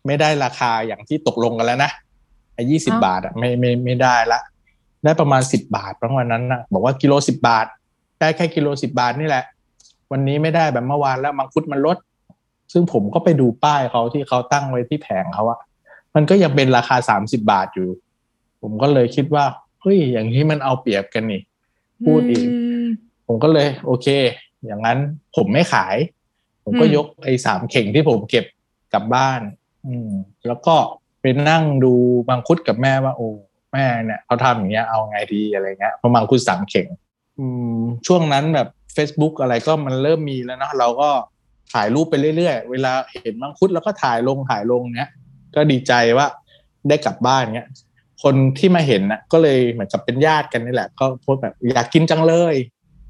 [0.06, 1.90] ไม่ได้ราคาอย่างที่ตกลงกันแล้วนะ
[2.54, 4.40] ไอ้ยี่สิบาทอะไม่ไม่ไม่ได้ละ
[5.04, 7.66] ได้ประมาณสิบบาทประมาณนั้นนะบอกว่ากิโลสิบบาท
[8.20, 9.44] ได้แค่กิโลสิบาทนี่แหละ
[10.12, 11.96] วันนี้ไม่ได้แบบเมื่อวานแล้วมังคุดมันลด
[12.72, 15.58] ซึ่งผมก็ไปดูป้ายเขาที่เขาตั้งไว้ที่แผงเขาอะ
[16.14, 17.88] มันก็ยังเป็นราคาสามสิบาทอยู่
[18.62, 19.44] ผมก็เลยคิดว่า
[19.80, 21.42] เฮ้ยอย่างนี้มันเอาเปรียบกันนี่
[22.06, 22.46] พูดอีก
[22.84, 22.86] ม
[23.26, 24.06] ผมก็เลย โอเค
[24.66, 24.98] อย่างนั้น
[25.36, 25.96] ผมไม่ขาย
[26.64, 28.44] ผมก็อืมยกไอ้สามเข่งที่ผมเก็บ
[28.92, 29.40] กลับบ้าน
[29.86, 30.10] อืม
[30.46, 30.74] แล้วก็
[31.20, 31.94] ไปนั่งดู
[32.28, 33.28] มังคุดกับแม่ว่า โอ้
[33.72, 36.86] แม่เนี่ยเขาทำอย่างเงี้ยเอาไงดีอะไรเงี้ยเพราะมังคุดสามเข่ง
[37.38, 41.10] อืมช่วงนั้นแบบ Facebook อะไรก็มันเริ่มมีแล้วเนาะเราก็
[41.72, 42.92] ถ่ายรูปไปเรื่อยๆ เวลา
[43.22, 45.10] เห็นมังคุดแล้วก็ถ่ายลงถ่ายลงเนี้ย
[45.54, 46.26] ก็ดีใจว่า
[46.88, 47.68] ได้กลับบ้านเนี้ย
[48.22, 52.54] คนที่มาเห็นนะก็เลยเหมือนกับเป็นญาติกันนี่แหละ ก็โพสต์แบบอยากกินจังเลย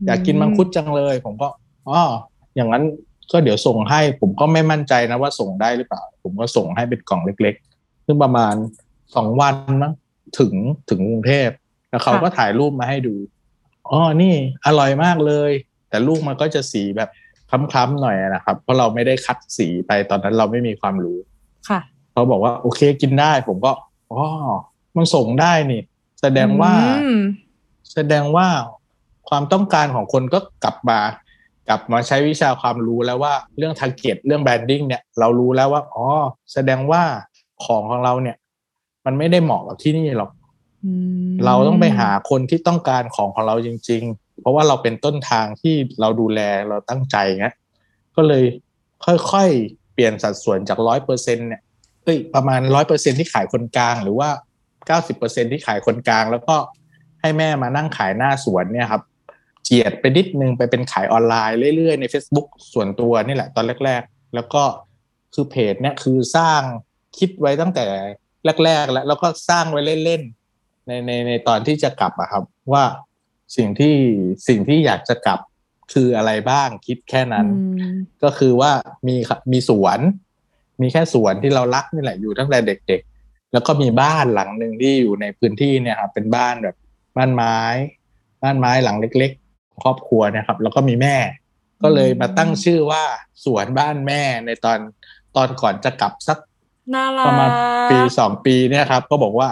[0.06, 1.48] อยากกินมังคุดจังเลย ผมก็
[1.88, 2.00] อ๋อ
[2.56, 2.85] อย่างนั้น
[3.33, 8.55] ก็เดี๋ยวส่งให้ผมก็ไม่มั่นใจนะว่าส่งได้หรือเปล่า ผมก็ส่งให้เป็นกล่องเล็ก ๆ ซึ่งประมาณ
[9.16, 9.92] สองวันมั้ง
[10.38, 10.55] ถึง
[10.90, 11.49] ถึงกรุงเทพ
[11.90, 13.14] แล้วเขาก็ถ่ายรูปมาให้ดู
[13.88, 14.35] อ๋อนี่
[14.66, 15.53] อร่อยมากเลย
[15.88, 17.09] แต่ลูกมันก็จะสีแบบ
[17.51, 21.18] คล้ำๆหน่อยนะครับ เพราะเราไม่ได้คัดสีไปตอนนั้นเราไม่มีความรู้
[21.68, 21.81] ค่ะ
[22.12, 23.73] เขาบอกว่าโอเคกินได้ ผมก็
[24.11, 24.21] อ๋อ
[24.97, 25.83] มันส่งได้นี่
[26.21, 27.21] แสดงว่าอืม
[27.95, 28.47] แสดงว่า
[29.29, 30.99] ความต้องการของคนก็กลับมา
[31.68, 36.07] กลับมาใช้วิชาความรู้แล้วว่าเรื่อง target เรื่อง branding เนี่ยเรารู้แล้วว่าอ๋อ
[36.53, 37.03] แสดงว่า
[37.64, 38.37] ของของเราเนี่ย
[39.05, 40.31] มันไม่ได้เหมาะกับที่นี่หรอก
[40.85, 40.92] อื
[41.29, 47.55] มเราต้องไปหาคนที่ต้องการของของเราจริง ๆ เพราะว่าเราเป็นต้นทางที่เราดูแลเราตั้งใจเงี้ย
[48.16, 48.44] ก็เลย
[49.05, 51.62] ค่อยๆ เปลี่ยนสัดส่วนจากร้อยเปอร์เซ็นเนี่ย
[52.05, 54.29] เอ้ยประมาณร้อยเปอร์เซ็นที่ขายคนกลางหรือว่า
[54.87, 56.57] เก้าสิบเปอร์เซ็นที่ขายคนกลาง แล้วก็
[57.20, 59.03] ให้แม่มานั่งขายหน้าสวนเนี่ยครับ
[59.64, 64.62] เจียดไปนิดนึงไปเป็นขายออนไลน์เรื่อยๆใน Facebook ส่วนตัวนี่แหละตอนแรก ๆ แล้วก็
[65.35, 66.61] คือเพจเนี่ยคือสร้าง
[67.18, 67.85] คิดไว้ตั้งแต่
[68.64, 72.85] แรก ๆ แล้วแล้วก็สร้างไว้เล่นๆในในในตอนที่จะกลับอะครับ ว่า
[73.57, 73.94] สิ่งที่
[74.48, 75.40] สิ่งที่อยากจะกลับ
[75.92, 77.46] คืออะไรบ้างคิดแค่นั้น
[77.81, 78.72] อืมก็คือว่า
[79.09, 80.01] มีครับมีสวน
[80.83, 86.77] มีแค่สวนที่เรารักนี่แหละอยู่ตั้งแต่เด็ก ๆ แล้วก็มีบ้านหลังหนึ่งที่อยู่ในพื้นที่เนี่ยครับเป็นบ้านแบบ
[87.16, 87.59] บ้านไม้
[88.42, 89.41] บ้านไม้หลังเล็กๆ
[89.83, 91.16] ครอบครัวเนะครับ แล้วก็มีแม่
[91.83, 93.03] ก็เลยมาตั้งชื่อว่า
[93.45, 94.79] สวนบ้านแม่ในตอน
[95.37, 96.38] ตอนก่อนจะกลับสัก
[96.95, 97.51] น่ารักประมาณ
[97.90, 99.49] ปีสองปีเนี่ยครับ ก็บอกว่า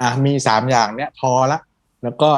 [0.00, 1.58] อะมีสามอย่างเนี่ยพอละ
[2.02, 2.30] แล้วก็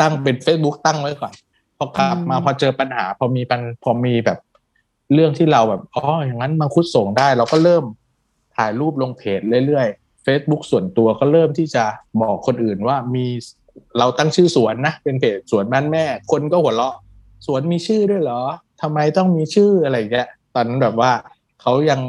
[0.00, 1.32] ตั้งเป็น Facebook ตั้งไว้ก่อน
[1.76, 4.38] พอกลับมาพอเจอปัญหา พอมีปัญพอมีแบบ
[5.14, 7.84] เรื่องที่เราแบบอ๋ออย่างนั้นมังคุดส่งได้ เราก็เริ่ม
[8.56, 11.84] ถ่ายรูปลงเพจเรื่อยๆ Facebook ส่วนตัวก็เริ่มที่จะ
[12.22, 13.26] บอกคนอื่นว่ามี
[13.98, 16.94] เราตั้งชื่อสวนนะเป็นเพจสวนบ้านแม่ คนก็หัวเราะ
[17.46, 18.40] สวนมีชื่อด้วยเหรอ
[18.82, 21.12] ทำไมต้องมีชื่ออะไรอย่างเงี้ยตอนนั้นแบบว่า
[21.62, 22.00] เขายัง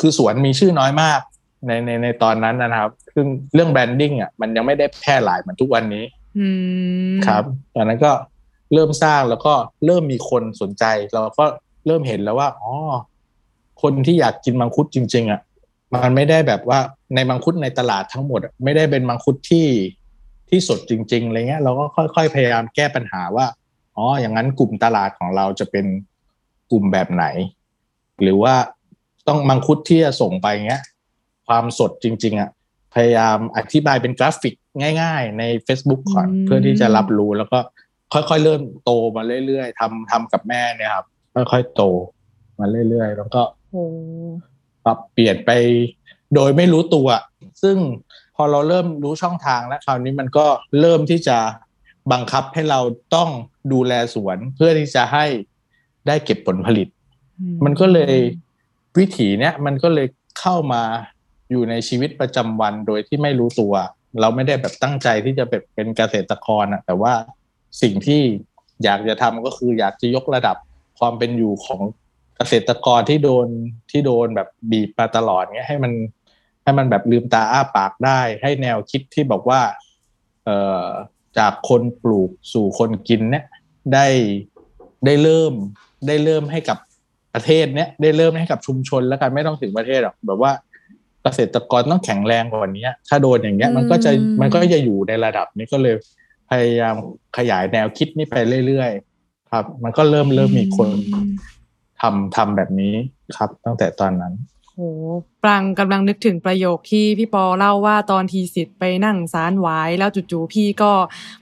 [0.00, 1.20] คือสวนมีชื่อน้อยมาก
[1.66, 6.04] ในในในตอนนั้นนะครับ ซึ่งเรื่องแบรนดิ้งอะมันยังไม่ได้แพร่หลายเหมือนทุกวันนี้
[6.38, 6.48] อื
[7.14, 7.44] มครับ
[7.74, 8.12] ตอนนั้นก็
[8.74, 9.54] เริ่มสร้างแล้วก็
[9.86, 11.44] เริ่มมีคนสนใจ เราก็
[11.86, 12.72] เริ่มเห็นแล้วว่าอ๋อ
[13.82, 15.40] คนที่อยากกินมังคุดจริง ๆอะ
[15.94, 16.78] มันไม่ได้แบบว่า
[17.14, 19.66] ในมังคุดในตลาดทั้งหมดอะไม่ได้เป็นมังคุดที่
[20.50, 23.46] ที่สดจริงๆอะไรเงี้ยเราก็ค่อยๆพยายามแก้ปัญหาว่า
[23.96, 25.86] อ๋ออย่างนั้นกลุ่มตลาดของเราจะเป็น
[26.70, 27.24] กลุ่มแบบไหน
[28.22, 28.54] หรือว่า
[29.28, 30.82] ต้องมังคุดที่จะส่งไปเงี้ย
[31.48, 32.50] ความสดจริง ๆอะ
[32.94, 34.54] พยายามอธิบายเป็นกราฟิก
[35.02, 37.58] ง่าย ๆ ใน Facebook ก่อนอืมเพื่อที่จะรับรู้แล้วก็
[38.12, 41.82] ค่อยๆเริ่มโตมาเรื่อยๆทำทำกับแม่เนี่ยครับค่อยๆโต
[42.58, 43.84] มาเรื่อยๆ แล้วก็โอ้
[44.84, 45.50] ปรับเปลี่ยนไป
[46.34, 47.08] โดยไม่รู้ตัว
[47.62, 47.76] ซึ่ง
[48.09, 48.09] พ
[48.40, 50.46] อเราเริ่มรู้ช่องทางแล้วคราวนี้มันก็
[50.80, 51.38] เริ่มที่จะ
[52.12, 52.80] บังคับให้เรา
[53.14, 53.28] ต้อง
[53.72, 55.26] ดูแลสวนเพื่อที่จะให้
[56.06, 56.88] ได้เก็บผลผลิต
[57.40, 58.16] อืมันก็เลย
[58.98, 60.06] วิถีเนี้ยมันก็เลย
[60.40, 60.82] เข้ามา
[61.50, 63.74] อยู่ในชีวิตประจำวันโดยที่ไม่รู้ตัว
[64.20, 67.12] เราไม่ได้แบบตั้งใจที่จะแบบเป็นเกษตรกรอะแต่ว่า
[67.82, 68.22] สิ่งที่
[68.84, 70.56] อยากจะทำก็คืออยากจะยกระดับ
[70.98, 71.80] ความเป็นอยู่ของ
[72.36, 73.46] เกษตรกรที่โดน
[73.90, 75.92] ที่โดนแบบบีบมาตลอดเนี้ยให้มัน
[76.62, 79.60] ให้มันแบบลืมตาอ้าปากได้ ให้แนวคิดที่บอกว่า
[80.44, 80.86] เอ่อ
[81.38, 83.44] จากคนปลูกสู่คนกินเนี่ย
[83.94, 84.06] ได้
[85.06, 85.52] ได้เริ่ม
[86.06, 86.78] ได้เริ่มให้กับ
[87.34, 90.52] ประเทศเนี้ยได้เริ่มให้กับชุมชนแล้วกันไม่ต้องถึงประเทศหรอกแบบว่า
[91.22, 95.94] เกษตรกรต้องแข็งแรงกว่านี้ถ้าโดนอย่างเงี้ย มันก็จะมันก็จะอยู่ในระดับนี้ก็เลย
[96.50, 96.94] พยายาม
[97.36, 98.34] ขยายแนวคิดนี้ไป
[98.66, 101.28] เรื่อยๆครับ มันก็เริ่มเริ่มมีคนอืม
[102.00, 102.94] ทำทำแบบนี้
[103.36, 104.82] ครับ ตั้งแต่ตอนนั้นโห
[105.44, 110.92] ปรังกำลังนึกถึงประโยคที่พี่ปอเล่าว่าตอนทีสิทธิ์ไปนั่งสารไว้แล้วจู่ๆพี่ก็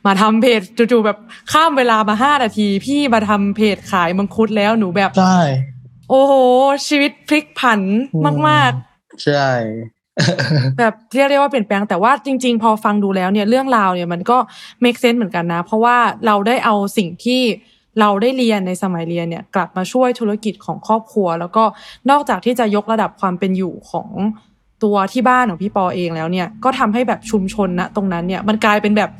[0.06, 0.60] มาทำเพจ
[0.92, 1.18] จู่ๆแบบ
[1.52, 5.40] ข้ามเวลามาห้านาที พี่มาทำเพจขายมังคุดแล้วหนูแบบใช่
[6.10, 6.32] โอ้โห
[6.88, 7.80] ชีวิตพลิกผัน
[8.48, 8.72] มาก
[9.24, 14.38] ใช่ๆแบบเรียกได้ว่าเปลี่ยนแปลงแต่ว่าจริง ๆ พอฟังดูแล้วเนี่ยเรื่องราวเนี่ยมันก็
[14.84, 15.96] make sense เหมือนกันนะ เพราะว่า
[16.26, 17.42] เราได้เอาสิ่งที่
[18.00, 21.64] เราได้เรียนในสมัยเรียนเนี่ยกลับมาช่วยธุรกิจของครอบครัว แล้วก็
[22.10, 24.08] นอกจากที่จะยกระดับความเป็นอยู่ของ
[24.84, 29.10] ตัวที่บ้านของพี่ปอเองแล้วเนี่ยก็ทำให้แบบชุมชนนะตรงนั้นเนี่ยมันกลายเป็นแบบ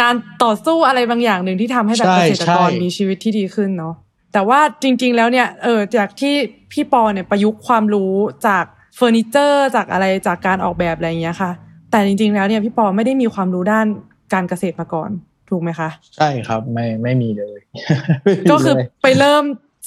[0.00, 3.94] การต่อสู้อะไรบางอย่างหนึ่งที่ทำให้แบบเกษตรกรมีชีวิตที่ดีขึ้นเนาะ
[4.32, 6.34] แต่ว่าจริง ๆ แล้วเนี่ยเออจากที่
[6.72, 8.14] พี่ปอเนี่ยประยุกต์ความรู้
[8.46, 8.64] จาก
[8.96, 11.50] เฟอร์นิเจอร์จากอะไรจากการออกแบบอะไรอย่างเงี้ยค่ะ
[11.90, 13.86] แต่จริง ๆ แล้วเนี่ยพี่ปอไม่ได้มีความรู้ด้าน
[14.32, 15.10] การเกษตรมาก่อน
[15.50, 17.58] ถูกไหมคะ ใช่ครับไม่ไม่มีเลย
[18.24, 19.44] ไม่มีก็คือเลยไปเริ่ม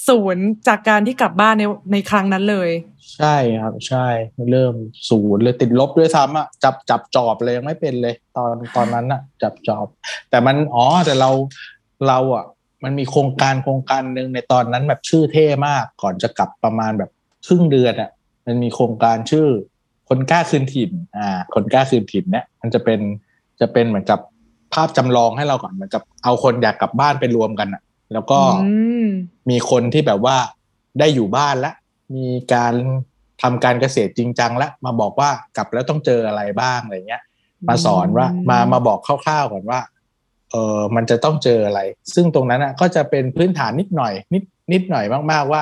[0.10, 2.70] ศูนย์จากการที่กลับบ้านในในครั้งนั้นเลย
[3.18, 4.08] ใช่ครับ ใช่
[4.52, 4.74] เริ่ม
[5.10, 9.88] ศูนย์เลยติดลบด้วยซ้ำอะจับจับจอบเลยยังไม่เป็นเลย ตอนตอนนั้นอะ จับจอบ
[10.30, 11.30] แต่มันอ๋อแต่เรา
[12.08, 12.46] เราอะ
[12.84, 17.12] มันมีโครงการโครงการหนึ่งในตอนนั้นแบบชื่อเท่มากก่อนจะกลับประมาณแบบ
[17.48, 18.10] ครึ่งเดือนอะ
[18.46, 19.48] มันมีโครงการชื่อ
[20.10, 23.00] คนกล้าคืนถิ่น อ่า คนกล้าคืนถิ่นเนี่ยมันจะเป็น
[23.62, 24.20] จะเป็นเหมือนกับ
[24.74, 27.82] ภาพจำลองให้เราก่อนเหมือนกับเอาคนอยากกลับบ้านไปรวมกันอะ
[28.14, 29.08] แล้วก็อืม
[29.50, 30.38] มีคนที่แบบว่า
[31.00, 31.76] ได้อยู่บ้านแล้ว
[32.16, 32.74] มีการ
[33.42, 37.24] ทำการเกษตรจริงจังแล้วมาบอกว่ากลับแล้วต้องเจออะไรบ้างอะไรเงี้ย
[37.70, 39.80] มาสอนว่าอืมมามาบอกคร่าวๆก่อนว่า
[40.52, 41.82] เออมันจะต้องเจออะไร
[42.16, 45.62] ซึ่งตรงนั้นอะก็จะเป็นพื้นฐานนิดหน่อย นิดนิดหน่อยมากๆว่า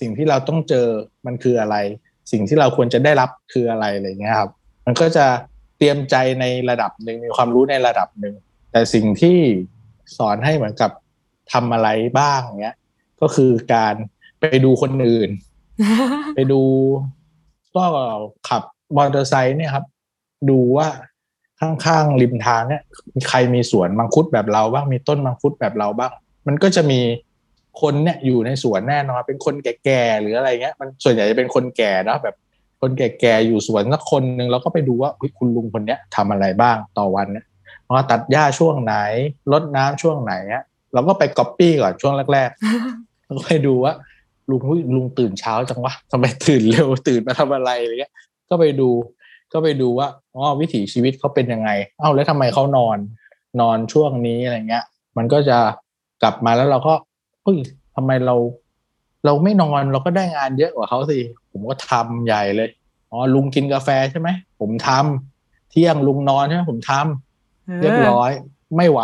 [0.00, 0.86] สิ่งที่เราต้องเจอ
[1.26, 1.76] มันคืออะไร
[2.32, 4.50] สิ่งที่เราควรจะได้รับคืออะไรอะไรเงี้ยครับ
[4.86, 5.26] มันก็จะ
[5.78, 8.34] เตรียมใจในระดับหนึ่งมีความรู้ในระดับหนึ่ง
[8.74, 9.38] แต่สิ่งที่
[10.18, 10.90] สอนให้เหมือนกับ
[11.52, 12.76] ทำอะไรบ้างเงี้ย
[13.20, 13.94] ก็คือการ
[14.40, 15.30] ไปดูคนอื่น
[16.34, 16.62] ไปดู
[17.76, 17.84] ก็
[18.48, 18.62] ขับ
[18.96, 19.84] มอเตอร์ไซค์เนี่ยครับ
[20.50, 20.88] ดูว่า
[21.60, 22.82] ข้างๆริมทางเนี่ย
[23.14, 26.12] มีใครมีสวนมังคุดแบบเราบ้างมีต้นมังคุดแบบเราบ้าง
[26.46, 27.00] มันก็จะมี
[27.80, 32.36] คนเนี่ยอยู่ในสวนแน่นอนเป็นคนแก่ๆหรืออะไรเงี้ย มันส่วนใหญ่จะเป็นคนแก่เนอะแบบ
[32.80, 37.44] คนแก่ๆอยู่สวนสักคนหนึ่งเราก็ไปดูว่าเฮ้ยคุณลุงคนเนี้ยทำอะไรบ้างต่อวันเนี่ย
[37.94, 38.94] ว่าตัดหญ้าช่วงไหน
[39.52, 43.92] รดน้ำช่วงไหนอะเราก็ไปก๊อปปี้ก่อนช่วงแรกๆแล้วก็ไปดูว่า
[44.50, 48.12] ลุงเฮ้ยลุงตื่นเช้าจังวะทำไมตื่นเร็วตื่นมาทำอะไรอะไรเงี้ย
[48.48, 48.88] ก็ไปดู
[49.52, 52.98] ก็ไปดูว่าอ๋อวิถีชีวิตเขาเป็นยังไง เอ้าแล้วทำไมเขานอน
[53.60, 54.84] นอนช่วงนี้อะไรเงี้ย
[55.16, 55.58] มันก็จะ
[56.22, 56.94] กลับมาแล้วเราก็
[57.42, 57.58] เฮ้ย
[57.96, 58.36] ทำไมเรา
[59.24, 61.18] เราไม่นอนเราก็ได้งานเยอะกว่าเขาสิ
[61.50, 62.68] ผมก็ทำใหญ่เลย
[63.10, 64.28] อ๋อลุงกินกาแฟใช่ไหม
[64.60, 67.33] ผมทำเที่ยงลุงนอนใช่ไหมผมทำ
[67.80, 68.30] เรียบร้อย
[68.76, 69.00] ไม่ไหว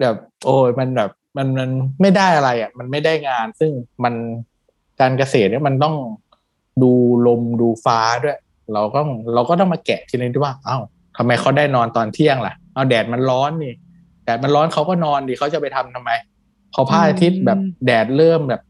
[0.00, 1.70] แบบโอ้ยมันแบบ มันมัน
[2.00, 3.70] ไม่ได้อะไรอะ มันไม่ได้งาน ซึ่ง
[4.04, 4.14] มัน
[5.00, 5.94] การเกษตรเนี่ยมันต้อง
[6.82, 6.92] ดู
[7.26, 8.38] ลมดูฟ้าด้วย
[8.72, 9.00] เราก็
[9.34, 10.78] เราก็ต้องมาแกะทีนี้ด้วยว่า เอ้า
[11.16, 13.74] ทำไมเขาได้นอนตอนเที่ยงล่ะ เอาแดดมันร้อนนี่
[14.24, 16.10] แดดมันร้อนเขาก็นอนดิเขาจะไปทำทำไม
[16.74, 18.62] พอพระอาทิตย์แบบแดดเริ่มแบบ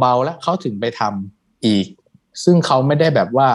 [0.00, 1.86] เบาๆแล้วเขาถึงไปทำอีก
[2.44, 3.48] ซึ่งเขาไม่ได้แบบว่า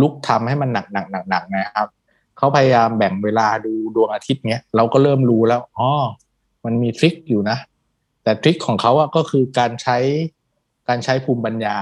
[0.00, 1.88] ลุกทำให้มันหนักหนักหนักหนักนะครับ
[2.36, 5.90] เขาพยายามแบ่งเวลาดูดวงอาทิตย์เนี้ยเราก็เริ่มรู้แล้วอ๋อ
[6.64, 7.58] มันมีทริคอยู่นะ
[8.22, 9.98] แต่ทริคของเขาอะก็คือการใช้
[10.88, 11.76] การใช้ภูมิปัญญา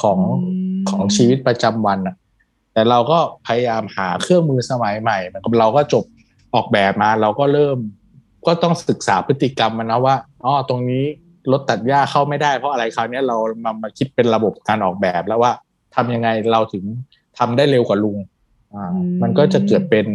[0.00, 2.16] ของอืมของชีวิตประจำวันอะ
[2.72, 6.04] แต่เราก็พยายามหาเครื่องมือสมัยใหม่เหมือนกับเราก็จบ
[6.54, 7.78] ออกแบบมา เราก็เริ่ม
[8.46, 11.04] ก็ต้องศึกษาพฤติกรรมมันนะว่าอ๋อตรงนี้
[11.52, 15.52] รถตัดหญ้าเข้าไม่ได้เพราะอะไรคราวเนี้ยเรามามาคิดเป็นระบบการออกแบบแล้วว่า
[15.94, 16.84] ทำยังไงเราถึง
[17.38, 18.37] ทำได้เร็วกว่าลุงอ่าอื
[18.90, 20.06] มมันก็จะเกิดเป็น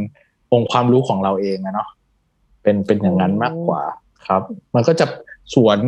[0.53, 1.89] องค์ความรู้ของเราเองอะเนาะ
[2.63, 3.83] เป็นเป็นอย่างนั้นมากกว่า
[4.27, 4.41] ครับ
[4.75, 5.05] มันก็จะ
[5.55, 5.79] สวน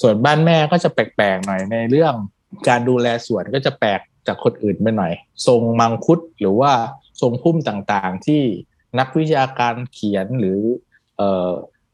[0.00, 2.14] สวนบ้านแม่ก็จะแปลกๆหน่อยในเรื่อง
[2.68, 5.12] การดูแลสวนก็จะแปลกจากคนอื่นไปหน่อย
[5.46, 6.72] ทรงมังคุดหรือว่า
[7.20, 8.42] ทรงพุ่มต่างๆ ที่
[8.98, 10.58] นักวิชาการเขียนหรือ
[11.16, 11.50] เอ่อ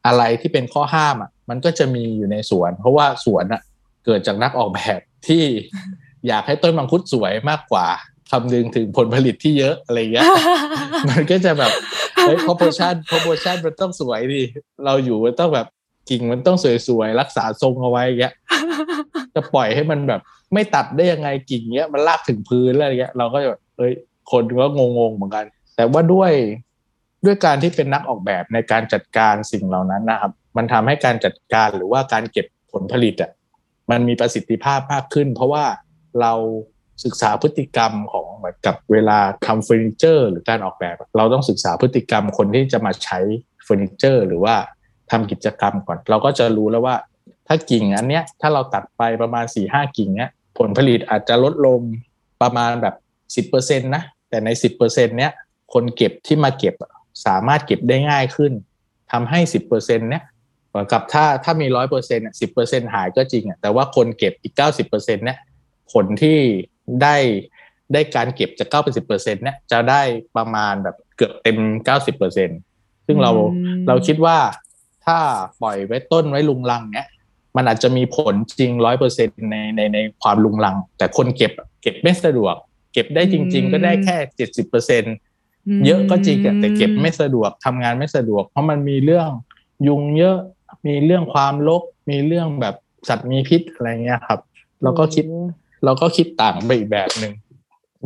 [0.06, 3.62] อะไรที่เป็นข้อห้ามอะ มันก็จะมีอยู่ในสวน เพราะว่าสวนอะ
[4.04, 5.44] เกิดจากนักออกแบบที่
[6.26, 7.86] อยากให้ต้นมังคุดสวยมากกว่า
[8.30, 10.24] คำนึงถึงผลผลิตที่เยอะอะไรเงี้ย
[11.10, 11.72] มันก็จะแบบ
[12.14, 14.42] เฮ้ย proportion proportion มันต้องสวยดิ
[14.84, 15.66] เราอยู่มันต้องแบบ
[16.10, 16.56] กิ่งมันต้อง
[16.88, 18.34] สวยๆรักษาทรงเอาไว้อย่างเงี้ย
[19.34, 20.20] จะปล่อยให้มันแบบ
[20.54, 23.92] ไม่ตัดได้ยังไงกิ่งเงี้ยมันลากถึงพื้นแล้วอะไรเงี้ย เราก็จะแบบเอ้ย
[24.30, 25.44] คนก็งงๆเหมือนกัน
[25.76, 26.32] แต่ว่าด้วย
[27.24, 33.30] ด้วยการที่เป็นนักออกแบบในการจัดการสิ่งเหล่านั้นนะครับ มันทำให้การจัดการหรือว่าการเก็บผลผลิตอะ
[33.90, 35.64] มันมีประสิทธิภาพมากขึ้น เพราะว่า
[36.20, 36.32] เรา
[37.04, 43.18] ศึกษาพฤติกรรมของเหมือนกับเวลาทำเฟอร์นิเจอร์ หรือการออกแบบ เราต้องศึกษาพฤติกรรมคนที่จะมาใช้
[43.64, 44.54] เฟอร์นิเจอร์ หรือว่า
[45.10, 46.96] ทำกิจกรรมก่อน เราก็จะรู้แล้วว่า
[47.46, 51.80] ถ้ากิ่งอันเนี้ยถ้าเราตัดไปประมาณสี่ห้ากิ่งเนี้ยผลผลิตอาจจะลดลง
[52.42, 52.94] ประมาณแบบ
[53.36, 55.32] สิบเปอร์เซ็นต์นะแต่ในสิบเปอร์เซ็นต์เนี้ย
[55.74, 56.74] คนเก็บที่มาเก็บ
[57.26, 58.52] สามารถเก็บได้ง่ายขึ้น
[59.12, 60.24] ทำให้สิบเปอร์เซ็นต์เนี้ย
[60.68, 65.38] เหมือนกับถ้าถ้ามีร้อยเปอร์เซ็นต์สิบเปอร์เซ็นหายก็จริงอะแต่ว่าคนเก็บอีกเก้าสิบเปอร์เซ็นต์เนี่ย
[65.92, 66.38] ผลที่
[67.02, 67.16] ได้
[67.92, 70.02] ได้การเก็บจากเก้าสิบเปอร์เซ็นต์เนี่ยจะได้
[70.36, 72.50] ประมาณแบบเกือบเต็มเก้าสิบเปอร์เซ็น
[73.06, 74.38] ซึ่งเราอืมเราคิดว่า
[75.06, 75.18] ถ้า
[75.62, 77.08] ปล่อยไว้ต้นไว้ลุงลังเนี่ย
[77.56, 82.54] มันอาจจะมีผลจริงร้อยเปอร์เซ็นในในในความลุงลัง แต่คนเก็บเก็บไม่สะดวก
[82.92, 85.14] เก็บได้จริง ๆ ก็ได้แค่เจ็ดสิบเปอร์เซ็นต์
[85.86, 89.28] เยอะก็จริงอะแต่เก็บไม่สะดวกทำงานไม่สะดวก เพราะมันมีเรื่อง
[89.86, 90.38] ยุงเยอะ
[90.86, 92.74] มีเรื่องความรกมีเรื่องแบบ
[93.08, 94.40] สัตว์มีพิษอะไรเงี้ยครับ
[94.82, 95.24] เราก็คิด
[95.84, 97.32] เราก็คิดต่างไปอีกแบบหนึ่ง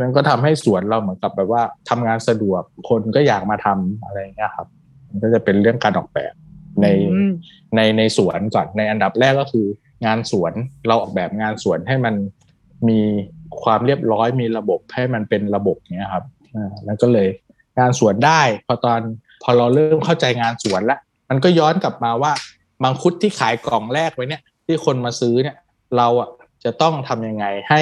[0.01, 4.67] มันก็ทำให้สวนเราเหมือนกับแบบว่าทำงานสะดวกคนก็อยากมาทำอะไรเงี้ยครับ
[5.09, 6.35] มันก็จะเป็นเรื่องการออกแบบ
[6.83, 7.33] ในอืม
[7.77, 9.67] ในในสวนก่อนในอันดับแรกก็คือ
[10.07, 10.53] งานสวน
[10.87, 12.15] เราออกแบบงานสวนให้มัน
[12.89, 13.01] มี
[13.63, 17.29] ความเรียบร้อยมีระบบให้มันเป็นระบบเนี้ยครับอ่าแล้วก็เลย
[17.79, 19.01] งานสวนได้ พอตอน
[19.43, 22.33] พอเราเริ่มเข้าใจงานสวนแล้วมันก็ย้อนกลับมาว่า
[22.83, 25.57] มังคุดที่ขายกล่องแรกไว้เนี่ย ที่คนมาซื้อเนี่ย
[25.97, 26.29] เราอะ
[26.65, 27.81] จะต้องทำยังไงให้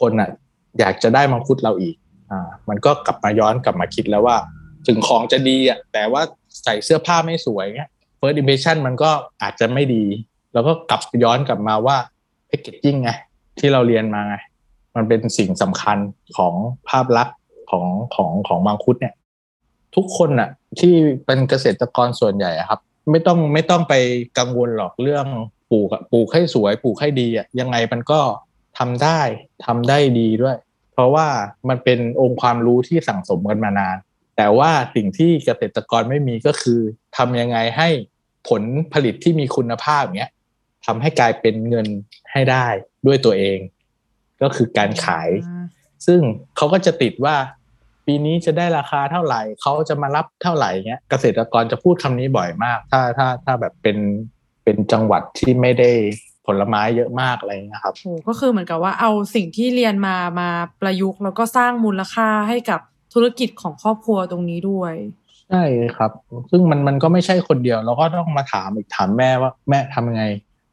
[0.00, 0.30] คนอะ
[0.78, 1.96] อยากจะได้มังคุดเราอีก
[2.30, 4.36] อ่า มันก็กลับมาย้อนกลับมาคิดแล้วว่า
[4.86, 6.22] ถึงของจะดีอะแต่ว่า
[6.64, 9.10] ใส่เสื้อผ้าไม่สวยเงี้ย first impression มันก็
[9.42, 10.04] อาจจะไม่ดี
[10.52, 11.96] แล้วก็กลับย้อนกลับมาว่า
[12.50, 13.10] packaging ไง
[13.58, 14.36] ที่เราเรียนมาไง
[14.96, 15.98] มันเป็นสิ่งสำคัญ
[16.36, 16.54] ของ
[16.88, 17.36] ภาพลักษณ์
[17.70, 19.14] ของของของมังคุดเนี่ย
[19.96, 20.94] ทุกคนน่ะ ที่
[21.26, 22.80] เป็นเกษตรกรส่วนใหญ่ครับ
[23.10, 23.94] ไม่ต้องไม่ต้องไป
[24.38, 25.26] กังวลหรอกเรื่อง
[25.72, 28.20] ปลูกอะปลูกให้สวยปลูกให้ดีอะยังไงมันก็
[28.78, 29.20] ทำได้
[29.66, 30.56] ทำได้ดีด้วย
[30.92, 31.26] เพราะว่า
[31.68, 33.96] มันเป็นองค์ความรู้ที่สั่งสมกันมานาน
[34.36, 36.80] แต่ว่าสิ่งที่เกษตรกรไม่มีก็คือ
[37.16, 37.88] ทำยังไงให้
[38.48, 40.30] ผลผลิตที่มีคุณภาพเนี้ย
[40.86, 41.86] ทำให้กลายเป็นเงิน
[42.32, 42.66] ให้ได้
[43.06, 43.58] ด้วยตัวเอง
[44.42, 45.30] ก็คือการขาย
[46.06, 46.20] ซึ่ง
[46.56, 47.36] เขาก็จะติดว่า
[48.06, 53.96] ปีนี้จะได้ราคาเท่าไหร่เขาจะมารับเท่าไหร่เงี้ยเกษตรกรจะพูดคำนี้บ่อยมาก ถ้าถ้าถ้าแบบเป็น
[54.64, 55.90] เป็นจังหวัดที่ไม่ได้
[56.46, 60.48] ผลไม้เยอะมากอะไรเงี้ยครับโอ้ก็คือเหมือนกับว่าเอาสิ่งที่เรียนมามา
[60.80, 62.80] ประยุกต์ แล้วก็สร้างมูลค่าให้กับ
[63.14, 64.94] ธุรกิจของครอบครัวตรงนี้ด้วย
[65.50, 65.64] ใช่
[65.96, 66.12] ครับ
[66.50, 70.24] ซึ่งมันมันก็ไม่ใช่คนเดียว เราก็ต้องมาถามอีกถามแม่ว่าแม่ทำยังไง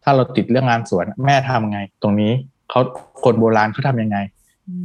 [0.03, 2.31] ถ้าเราติดเรื่องงานสวนแม่ทำยังไง ตรงนี้
[2.69, 2.81] เขา
[3.23, 4.17] คนโบราณเขาทำยังไง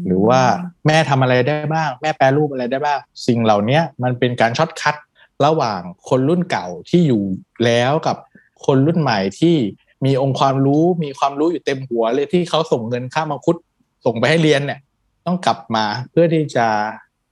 [0.06, 0.40] หรือว่า
[0.86, 4.96] แม่ทำอะไรได้บ้าง แม่แปรรูปอะไรได้บ้าง สิ่งเหล่านี้มันเป็นการช็อตคัด
[5.44, 7.22] ระหว่างคนรุ่นเก่าที่อยู่
[7.64, 8.16] แล้วกับ
[8.66, 9.56] คนรุ่นใหม่ที่
[10.04, 13.56] มีองค์ความรู้มีความรู้อยู่เต็มหัวเลยที่เขาส่งเงินค่ามังคุด
[14.04, 14.80] ส่งไปให้เรียนเนี่ย
[15.26, 16.66] ต้องกลับมาเพื่อที่จะ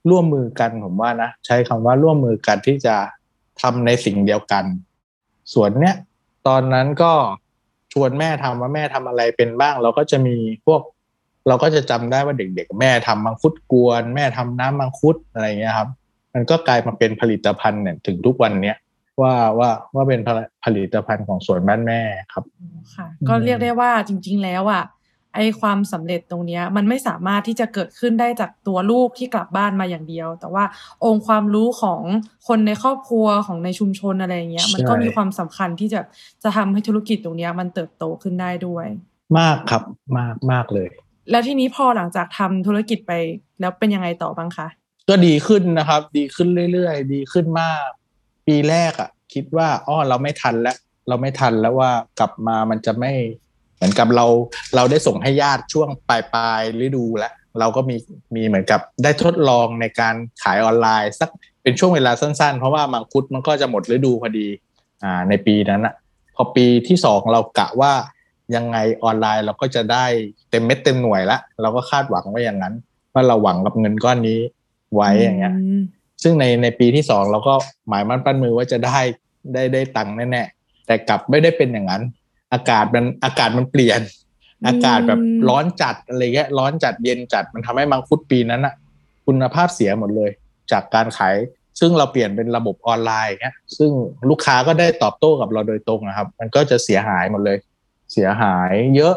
[0.09, 2.95] ร่วมมือกันผมว่านะใช้คำว่าร่วมมือกันที่จะ
[3.61, 4.65] ทำในสิ่งเดียวกัน
[5.53, 5.95] ส่วนเนี้ย
[6.47, 7.13] ตอนนั้นก็
[7.93, 10.81] ชวนแม่ทำว่าแม่ทำอะไรเป็นบ้าง เราก็จะมีพวก
[11.47, 15.89] เราก็จะจำได้ว่าเด็กๆ แม่ทำมังคุดกวน แม่ทำน้ำมังคุดอะไรเงี้ยครับ
[16.33, 18.77] มันก็กลายมาเป็นผลิตภัณฑ์เนี่ยถึงทุกวันเนี้ย
[19.21, 20.21] ว่าว่าว่าเป็น
[20.63, 22.01] ผลิตภัณฑ์ของสวนบ้านแม่
[22.33, 22.43] ครับ
[22.95, 24.83] ค่ะอืมก็เรียกได้ว่าจริง ๆ แล้วอะ
[25.35, 30.63] ไอความสำเร็จตรงเนี้ยมันไม่สามารถที่จะเกิดขึ้นได้จากตัวลูกที่กลับบ้านมาอย่างเดียว แต่ว่า
[31.05, 32.01] องค์ความรู้ของ
[32.47, 36.01] คนในครอบครัวของในชุมชนอะไรอย่างเงี้ย มันก็มีความสำคัญที่จะ
[36.43, 38.87] จะทำให้ธุรกิจตรงเนี้ยมันเติบโตขึ้นได้ด้วย
[39.39, 39.83] มากครับ
[40.17, 40.89] มากมากเลย
[41.31, 43.11] แล้วทีนี้พอหลังจากทำธุรกิจไป
[43.59, 44.67] แล้วเป็นยังไงต่อบ้างคะ
[45.09, 47.89] ก็ดีขึ้นนะครับ ดีขึ้นเรื่อยๆ ดีขึ้นมาก
[48.47, 50.77] ปีแรกอะ่ะ คิดว่าอ้อเราไม่ทันแล้ว
[51.07, 53.11] เราไม่ทันแล้วว่ากลับมามันจะไม่
[53.75, 54.25] เหมือนกับเรา
[54.75, 57.95] เราได้ส่งให้ญาติช่วงปลายปลายๆฤดูแล้วเราก็มี
[58.35, 61.29] มีเหมือนกับได้ทดลองในการขายออนไลน์ สัก
[61.63, 64.47] เป็นช่วงเวลาสั้นๆ เพราะว่ามังคุดมันก็จะหมดฤดูพอดี
[65.03, 65.93] อ่าในปีนั้นอะ
[66.35, 67.93] พอปีที่สองเรากะว่า
[68.55, 70.05] ยังไงออนไลน์เราก็จะได้
[70.49, 72.73] เต็มเม็ดเต็มหน่วยละเราก็คาดหวังไว้อย่างนั้น
[73.13, 74.39] ว่าเราหวังกับเงินก้อนนี้
[74.95, 75.53] ไว้อย่างเงี้ย
[76.23, 77.53] ซึ่งในในปีที่สองเราก็
[77.89, 78.99] หมายมั่นปั้นมือว่าจะได้
[79.53, 82.03] ได้ได้ตังค์แน่ๆแต่กลับไม่ได้เป็นอย่างนั้น
[82.53, 84.01] อากาศมันอากาศมันเปลี่ยน
[84.67, 88.73] อากาศแบบร้อนจัดอะไรเงี้ยร้อนจัดเย็นจัดมันทำให้มังคุดปีนั้นอะ
[89.25, 90.31] คุณภาพเสียหมดเลย
[90.71, 91.35] จากการขาย
[91.79, 93.91] ซึ่งเราเปลี่ยนเป็นระบบออนไลน์เงี้ยซึ่ง
[94.29, 97.57] ลูกค้าก็ได้ตอบโต้กับเราโดยตรงนะครับ มันก็จะเสียหายหมดเลย
[98.13, 99.15] เสียหายเยอะ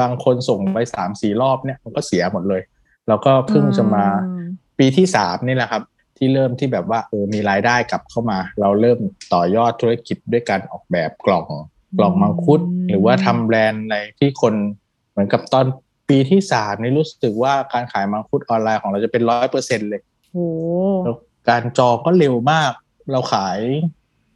[0.00, 2.62] บางคนส่งไปสามสี่รอบเนี่ยมันก็เสียหมดเลย
[3.08, 4.48] เราก็เพิ่งจะมาอืม
[4.78, 5.82] ปีที่สามนี่แหละครับ
[6.16, 8.98] ที่เริ่มที่แบบว่าเออมีรายได้กลับเข้ามา เราเริ่ม
[9.32, 11.46] ต่อยอดธุรกิจด้วยการออกแบบกล่อง
[11.98, 14.54] กล่องมังคุด หรือว่าทำแบรนด์อะไรที่คน
[15.10, 15.66] เหมือนกับตอน
[16.08, 20.00] ปีที่สามนี่รู้สึกว่าการขายมังคุดออนไลน์ของเราจะเป็นร้อยเปอร์เซ็นเลย
[20.32, 20.46] โอ้
[21.04, 21.16] แล้ว
[21.48, 22.72] การจองก็เร็วมาก
[23.12, 23.58] เราขาย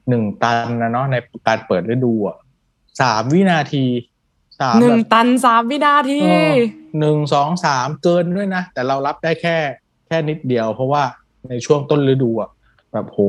[0.08, 1.16] หนึ่งตันนะเนาะใน
[1.48, 2.36] การเปิดฤดูอะ
[3.00, 3.84] สามวินาที
[4.60, 6.56] สามหนึ่งแบบตันสามวินาทีเออ
[7.00, 9.56] หนึ่งสองสามเกินด้วยนะ แต่เรารับได้แค่
[10.06, 11.02] แค่นิดเดียว เพราะว่า
[11.48, 12.50] ในช่วงต้นฤดูอะ
[12.92, 13.20] แบบโห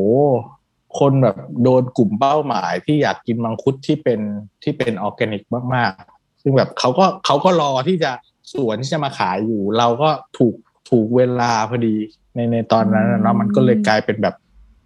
[1.00, 4.20] คนแบบโดนกลุ่มเป้าหมายที่อยากกินมังคุดที่เป็น
[4.64, 5.44] ที่เป็นออร์แกนิก
[5.76, 8.12] มากๆ ซึ่งแบบเขาก็เขาก็รอที่จะ
[8.54, 10.56] สวนที่จะมาขายอยู่ เราก็ถูก
[10.90, 11.96] ถูกเวลาพอดี
[12.36, 14.36] ในในตอนนั้นน่ะเนาะมันก็เลยกลายเป็นแบบ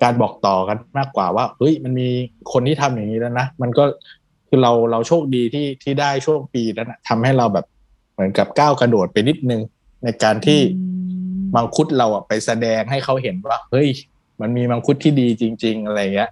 [0.04, 2.10] การบอกต่อกันมากกว่าว่าเฮ้ยมันมี
[2.52, 3.84] คนที่ทำอย่างนี้แล้วนะมันก็
[4.48, 7.66] คือเราเราโชคดีที่ที่ได้ช่วงปีนั้นนะทำให้เราแบบ
[8.14, 9.62] เหมือนกับก้าวกระโดดไปนิดนึง
[10.04, 10.60] ในการที่
[11.56, 13.90] มังคุดเราอะไปแสดงให้เขาเห็นว่า เฮ้ย
[14.42, 16.32] มันมีมังคุดที่ดีจริง ๆ อะไรเงี้ย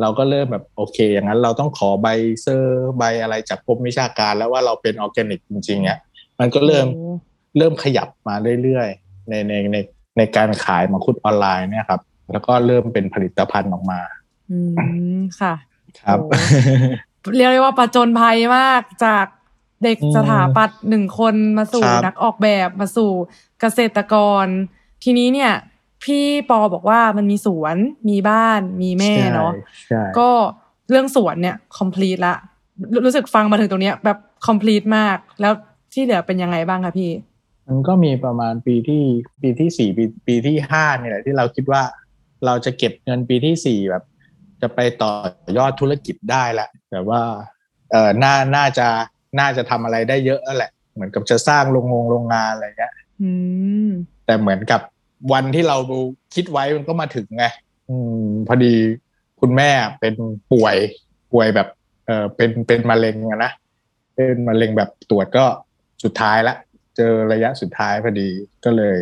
[0.00, 2.08] เราก็เริ่มแบบโอเค อย่างนั้นเราต้องขอใบ
[2.42, 5.98] เซอร์ใบอะไรจากกรมวิชาการแล้วว่าเราเป็นออร์แกนิกจริงๆเนี่ย
[6.40, 7.14] มันก็เริ่มโอ้
[7.58, 9.76] เริ่มขยับมาเรื่อยๆในในใน
[10.16, 12.00] ในการขายมังคุดออนไลน์เนี่ยครับ
[12.32, 14.00] แล้วก็เริ่มเป็นผลิตภัณฑ์ออกมา
[14.50, 14.58] อื
[15.16, 15.54] มค่ะ
[16.00, 19.26] ครับโอ้เรียกได้ว่าประจนภัยมากจาก
[19.84, 23.10] เด็กอืมสถาปัตย์หนึ่งคนมาสู่ครับนักออกแบบมาสู่
[23.60, 24.46] เกษตรกร
[25.04, 25.52] ทีนี้เนี่ย
[26.04, 27.76] พี่ปอบอกว่ามันมีสวน
[28.08, 29.52] มีบ้านมีแม่เนาะ
[29.88, 30.30] ใช่ก็
[30.88, 32.34] เรื่องสวนเนี่ย complete ละ
[32.92, 35.52] รู้รู้สึกฟังมาถึงตรงเนี้ยแบบ complete มาก แล้ว
[35.92, 37.10] ที่เหลือเป็นยังไงบ้างคะพี่
[37.68, 39.02] มันก็มีประมาณปีที่
[39.42, 41.82] ปีที่สี่ปีปีที่ห้าเนี่ยแหละที่เราคิดว่า
[42.46, 44.04] เราจะเก็บเงินปีที่สี่แบบ
[44.60, 45.10] จะไปต่อ
[45.58, 47.22] ยอดธุรกิจได้ละแต่ว่า
[47.90, 48.86] เออน่าน่าจะ
[49.40, 52.95] น่าจะทำอะไรได้เยอะแล้วแหละ เหมือนกับจะสร้างโรงงงโรงงานอะไรเงี้ยอืม
[54.26, 54.80] แต่เหมือนกับ
[55.32, 55.76] วันที่เรา
[56.34, 57.46] คิดไว้มันก็มาถึงไง
[57.88, 58.74] อืมพอดี
[59.40, 60.14] คุณแม่เป็น
[60.52, 60.76] ป่วย
[61.32, 61.68] ป่วยแบบ
[62.06, 63.52] เออเป็นเป็นมะเร็งอะนะ
[64.14, 65.44] เป็นมะเร็งแบบตรวจก็
[66.04, 66.56] สุดท้ายละ
[66.96, 68.28] เจอระยะสุดท้ายพอดี
[68.64, 68.98] ก็เลย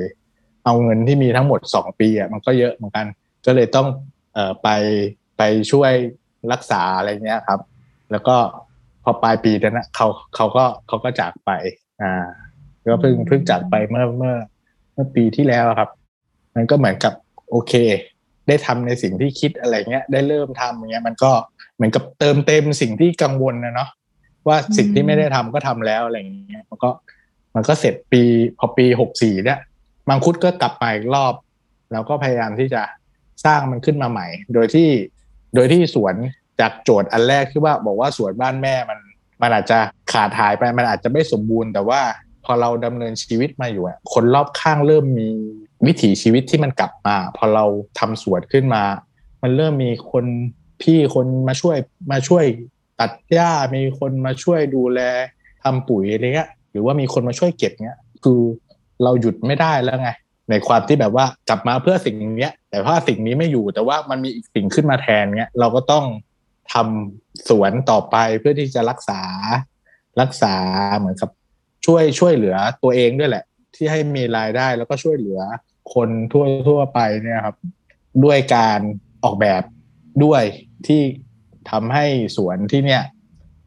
[0.65, 3.07] เอาเงินที่มีทั้งหมดสองปีอะมันก็เยอะเหมือนกัน
[3.47, 3.87] ก็เลยต้อง
[4.35, 4.69] เอ่อไป
[5.39, 5.93] ไปช่วย
[6.53, 7.61] รักษาอะไรเงี้ยครับ
[8.11, 8.37] แล้วก็
[9.05, 11.51] พอปลายปีนั้นนะเขาเขาก็เขาก็จากไป
[12.03, 12.27] อ่า
[12.87, 14.35] ก็เพิ่งเพิ่งจากไปเมื่อเมื่อ
[14.93, 15.91] เมื่อปีที่แล้วครับ
[16.55, 17.13] มันก็เหมือนกับ
[17.51, 17.73] โอเค
[18.49, 21.33] ได้ทำในสิ่งที่คิดอะไรเงี้ย ได้เริ่มทำอย่างเงี้ย มันก็
[21.77, 23.89] เหมือนกับเติมเต็มสิ่งที่กังวลนะเนาะ
[24.49, 26.91] ว่าสิ่งที่ไม่ได้ทำก็ทำแล้วอะไรอย่างเงี้ยมันก็
[27.55, 28.23] มันก็เสร็จปี
[28.59, 29.59] พอปีหกสี่เนี่ย
[30.09, 31.35] มังคุดก็กลับมาอีกรอบ
[31.93, 32.83] แล้วก็พยายามที่จะ
[33.45, 34.89] สร้างมันขึ้นมาใหม่ โดยที่
[35.55, 36.15] โดยที่สวน
[36.61, 38.99] จากโจทย์อันแรกที่ว่าบอกว่าสวนบ้านแม่มัน
[39.43, 39.79] มันอาจจะ
[40.13, 42.01] ขาดหายไปมันอาจจะไม่สมบูรณ์ แต่ว่า
[42.45, 45.29] พอเราดำเนินชีวิตมาอยู่อะคนรอบข้างเริ่มมี
[45.87, 47.65] วิถีชีวิตที่มันกลับมา พอเรา
[47.99, 48.83] ทำสวนขึ้นมา
[49.43, 50.25] มันเริ่มมีคน
[50.83, 51.77] พี่คนมาช่วย
[52.13, 52.45] มาช่วย
[53.01, 55.01] ตัดหญ้ามีคนมาช่วยดูแล
[55.63, 58.41] ทำปุ๋ยอะไรเงี้ยหรือว่ามีคนมาช่วยเก็บเงี้ยคือ
[59.03, 60.11] เราหยุดไม่ได้แล้วไง
[60.51, 66.05] ในความที่แบบว่ากลับมาเพื่อสิ่งเนี้ยแต่ว่าสิ่งนี้ไม่อยู่แต่ว่ามันมีอีกสิ่งขึ้นมาแทนเงี้ยเราก็ต้อง
[66.73, 69.21] ทำสวนต่อไปเพื่อที่จะรักษา
[70.21, 70.55] รักษา
[70.99, 71.31] เหมือนกับ
[71.85, 75.41] ช่วยช่วยเหลือตัวเองด้วยแหละ ที่ให้มีรายได้แล้วก็ช่วยเหลือ
[75.95, 77.57] คนทั่วทั่วไปเนี่ยครับ
[78.25, 78.81] ด้วยการ
[79.25, 79.63] ออกแบบ
[80.25, 80.43] ด้วย
[80.87, 81.03] ที่
[81.71, 82.07] ทำให้
[82.37, 83.03] สวนที่เนี่ย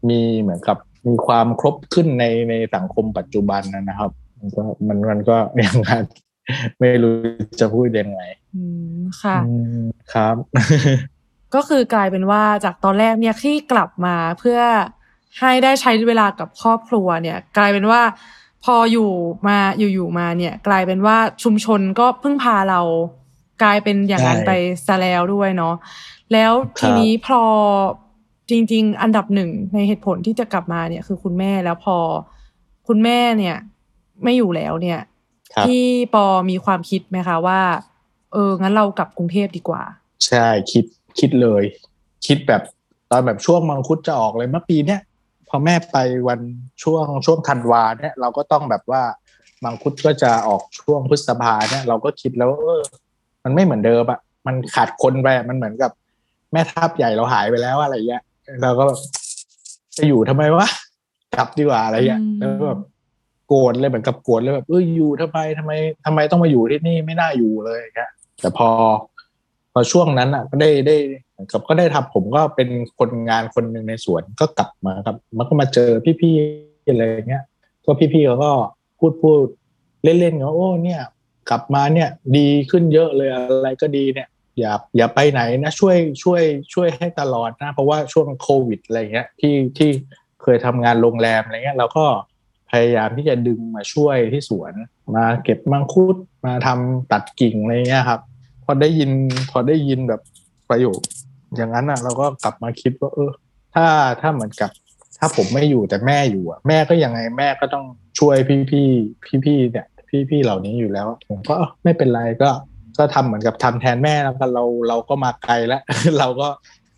[0.09, 6.03] มีเหมือนกับมีความครบขึ้นในในสังคมปัจจุบันนะครับ มันก็มันมันก็อย่างนั้น
[6.79, 7.15] ไม่รู้
[7.59, 8.21] จะพูดยังไง
[8.55, 8.63] อื
[8.97, 10.35] มค่ะอืมครับ
[11.55, 14.59] ก็คือกลายเป็นว่าจากตอนแรกเนี่ยที่กลับมาเพื่อ
[15.39, 18.01] ให้ได้ใช้เวลากับครอบครัวเนี่ย กลายเป็นว่า
[18.63, 19.11] พออยู่
[19.47, 22.81] มาอยู่ๆมาเนี่ย กลายเป็นว่าชุมชนก็พึ่งพาเรา
[23.63, 24.51] กลายเป็นอย่างนั้นใช่ไป
[24.87, 25.75] ซะแล้วด้วยเนาะ
[26.33, 27.41] แล้วทีนี้พอ
[28.49, 31.97] จริง ๆ อันดับหนึ่งในเหตุผลที่จะกลับมาเนี่ย คือคุณแม่แล้วพอ
[32.87, 33.57] คุณแม่เนี่ย
[34.23, 34.99] ไม่อยู่แล้วเนี่ย
[35.53, 37.61] ครับพี่ปอมีความคิดไหมคะว่า
[38.33, 39.83] เอองั้นเรากลับกรุงเทพดีกว่า
[40.27, 40.85] ใช่คิด
[41.19, 41.63] คิดเลย
[42.25, 42.61] คิดแบบ
[43.11, 44.99] ตอนแบบช่วงมังคุดจะออกเลยเมื่อปีเนี้ย
[45.49, 46.39] พอแม่ไปวัน
[46.83, 49.03] ช่วงช่วงธันวาเนี่ยเราก็ต้องแบบว่า
[49.63, 52.81] มังคุดก็จะออกช่วงพฤษภาเนี่ยเราก็คิดแล้วว่าเออ
[53.43, 55.91] มันไม่เหมือนเดิมอะมันขาดคนไปอะมันเหมือนกับ
[56.51, 58.23] แม่ทัพใหญ่เราหายไปแล้วอะไรเงี้ย
[58.61, 58.99] เราก็แบบ
[59.97, 60.67] จะอยู่ทำไมวะ
[61.35, 62.79] กลับดีกว่าอะไรเงี้ยอืมแล้วแบบ
[63.47, 65.71] โกรธเลยเหมือนกับโกรธเลยแบบเอออยู่ทำไมทำไม
[66.05, 68.69] ทำไมต้องมาอยู่ที่นี่ไม่น่าอยู่เลยอย่างเงี้ยแต่พอ
[69.73, 70.95] พอช่วงนั้นอะ ก็ได้ได้
[71.37, 72.69] เหมือนกับก็ได้ทำผมก็เป็น
[72.99, 75.89] คนงานคนหนึ่งในสวนก็กลับมาครับ มันก็มาเจอ
[76.21, 77.43] พี่ๆอะไรเงี้ย
[77.85, 78.51] ก็พี่ๆเขาก็
[78.99, 79.45] พูดพูด
[80.03, 81.01] เล่นๆกันาโอ้เนี่ย
[81.49, 84.27] กลับมาเนี่ยดีขึ้นเยอะเลยอะไรก็ดีเนี่ย
[84.59, 86.41] อย่าอย่าไปไหนนะช่วยช่วย
[86.73, 89.89] ช่วยให้ตลอดนะ เพราะว่าช่วงโควิดอะไรเงี้ยที่ที่
[90.41, 92.05] เคยทำงานโรงแรมอะไรเงี้ยเราก็
[92.71, 94.73] พยายามที่จะดึงมาช่วยที่สวน
[95.15, 96.15] มาเก็บมังคุด
[96.45, 98.21] มาทำตัดกิ่งอะไรเงี้ยครับ
[98.65, 99.11] พอได้ยิน
[99.51, 100.21] พอได้ยินแบบ
[100.69, 100.99] ประโยค
[101.55, 103.31] อย่างนั้นอะ เราก็กลับมาคิดว่า เออ
[103.75, 103.85] ถ้า
[104.21, 104.71] ถ้าเหมือนกับ
[105.19, 107.85] ถ้าผมไม่อยู่แต่แม่อยู่อะแม่ก็ยังไงแม่ก็ต้อง
[108.19, 108.87] ช่วยพี่พี่
[109.25, 112.49] พี่พี่เนี่ยพี่พี่เหล่านี้อยู่แล้ว ผมก็ไม่เป็นไรก็
[112.97, 115.81] ก็ทำเหมือนกับทำแทนแม่แล้วกันเราเราก็มาไกลแล้ว
[116.19, 116.47] เราก็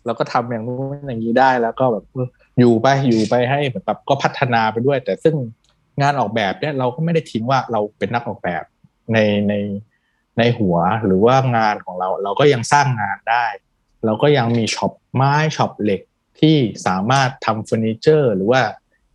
[0.06, 2.26] เราก็ทำอย่างนู้นอย่างนี้ได้แล้วก็แบบออ
[2.58, 5.34] อยู่ไปอยู่ไปให้เหมือนกับก็พัฒนาไปด้วย แต่ซึ่ง
[6.00, 8.64] งานออกแบบเนี่ยเราก็ไม่ได้ทิ้งว่าเราเป็นนักออกแบบ
[9.12, 9.54] ในใน
[10.38, 10.76] ในหัว
[11.06, 13.44] หรือว่างานของเรา เราก็ยังสร้างงานได้
[14.04, 16.00] เราก็ยังมี shop ไม้ shop เหล็ก
[16.40, 18.62] ที่สามารถทำเฟอร์นิเจอร์ หรือว่า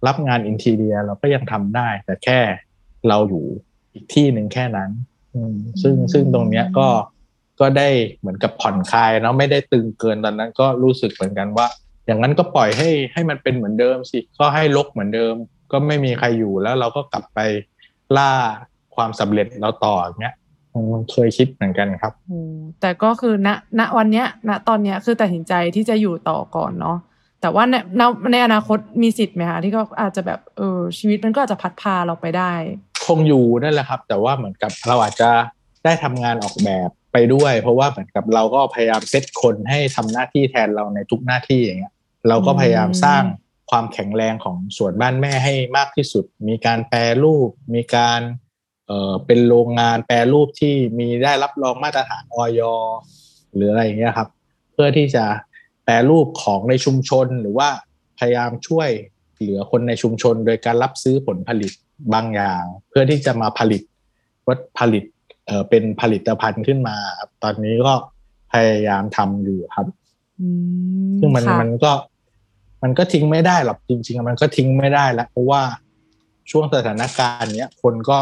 [0.07, 2.39] รับงาน interior เราก็ยังทำได้ แต่แค่
[3.07, 3.45] เราอยู่
[3.93, 4.89] อีกที่หนึ่งแค่นั้น
[5.35, 6.87] อืมซึ่งซึ่งตรงเนี้ยก็
[7.59, 11.67] ก็ได้เหมือนกับผ่อนคลายเนาะไม่ได้ตึงเกินตอนนั้นก็รู้สึกเหมือนกันว่า
[12.05, 15.35] อย่างนั้นก็ปล่อยให้ให้มันเป็นเหมือนเดิมสิก็ให้ลกเหมือนเดิม
[15.71, 17.39] ก็ไม่มีใครอยู่แล้วเราก็กลับไป
[18.17, 18.31] ล่า
[18.95, 20.44] ความสำเร็จเราต่ออย่างเงี้ยอืม
[21.11, 22.39] เคยคิดเหมือนกันครับโอ้
[22.81, 23.49] แต่ก็คือณ
[23.79, 26.97] ณวันเนี้ยณตอนเนี้ยคือตัดสินใจที่จะอยู่ต่อก่อนเนาะ
[27.41, 28.01] แต่ว่าในใน
[28.31, 32.53] ในอนาคตมีสิทธิ์ไหมคะที่ก็อาจจะแบบเออชีวิตมันก็อาจจะพัดพาเราไปได้
[33.05, 35.29] คงอยู่นั่นแหละครับ แต่ว่าเหมือนกับเราอาจจะ
[35.83, 41.93] ได้ทำงานออกแบบไปด้วย เพราะว่าเหมือนกับเราก็พยายามเซตคนให้ทำหน้าที่แทนเราในทุกหน้าที่อย่างเงี้ย
[42.29, 43.23] เราก็พยายามสร้าง
[43.71, 48.19] ความแข็งแรงของส่วนบ้านแม่ให้มากที่สุด มีการแปรรูป มีการ
[48.87, 52.61] เอ่อเป็นโรงงานแปรรูปที่มีได้รับรองมาตรฐานออย
[53.53, 54.29] หรืออะไรอย่างเงี้ยครับ
[54.73, 55.25] เพื่อที่จะ
[55.83, 57.69] แปรรูปของในชุมชนหรือว่า
[58.19, 58.89] พยายามช่วย
[59.37, 61.71] เหลือคนในชุมชน โดยการรับซื้อผลผลิต
[62.13, 63.81] บางอย่าง เพื่อที่จะมาผลิต
[64.47, 65.03] วัตผลิต
[65.45, 67.93] เอ่อเป็นผลิตภัณฑ์ขึ้นมาครับตอนนี้ก็
[68.53, 69.87] พยายามทำอยู่ครับ
[70.41, 70.47] อื
[71.05, 71.91] มซึ่งมันค่ะมันก็
[72.83, 75.61] มันก็ทิ้งไม่ได้หรอกจริง ๆ มันก็ทิ้งไม่ได้แล้วเพราะว่า
[76.51, 78.17] ช่วงสถานการณ์เนี้ยคนก็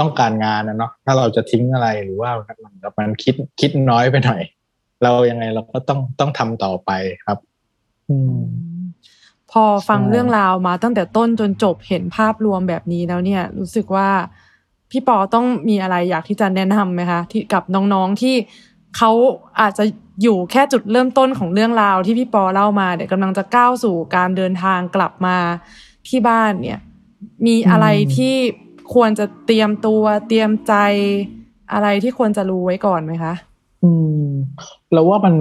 [0.00, 2.58] ต้องการงานนะเนาะถ้าเราจะทิ้งอะไรหรือว่ามัน
[2.98, 4.42] มันคิดคิดน้อยไปหน่อย
[5.02, 6.90] เรายังไงเราก็ต้องต้องทำต่อไป
[7.24, 7.38] ครับ
[8.08, 8.38] อืม
[9.52, 14.08] พอฟังเรื่องราวมาตั้งแต่ต้นจนจบเห็นภาพรวมแบบนี้แล้วเนี่ย รู้สึกว่า
[14.90, 18.34] พี่ปอต้องมีอะไรอยากที่จะแนะนำไหมคะที่กับน้องๆที่
[18.96, 19.10] เขา
[19.60, 19.84] อาจจะ
[20.22, 25.36] อยู่แค่จุดเริ่มต้นของเรื่องราวที่พี่ปอเล่ามาเดี๋ยวกำลังจะก้าวสู่การเดินทางกลับมา
[26.08, 26.80] ที่บ้านเนี่ย
[27.46, 27.86] มีอะไร
[28.16, 28.36] ที่
[28.94, 30.74] ควรจะเตรียมตัวเตรียมใจ
[31.72, 33.34] อะไรที่ควรจะรู้ไว้ก่อนไหมคะ
[33.82, 33.90] อื
[34.22, 34.26] ม
[34.92, 35.34] เราว่ามัน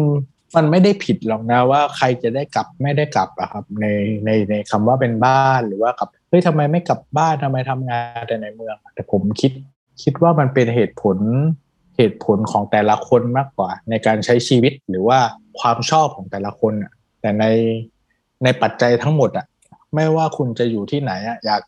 [0.55, 3.85] มันไม่ได้ผิดหรอกนะว่าใครจะได้กลับไม่ได้กลับอะครับ ใน
[4.25, 9.51] ในในคำว่าเป็นบ้านหรือว่ากลับเฮ้ยทำไมไม่กลับบ้านทำไมทำงานแต่ในเมือง แต่ผมคิด
[10.03, 11.17] คิดว่ามันเป็นเหตุผล
[11.97, 15.19] เหตุผลของแต่ละคนมากกว่า ในการใช้ชีวิตหรือว่า
[15.59, 16.91] ความชอบของแต่ละคนอะ
[17.21, 17.45] แต่ใน
[18.43, 19.45] ในปัจจัยทั้งหมดอะ
[19.95, 21.61] ไม่ว่าคุณจะอยู่ที่ไหนอะอยาก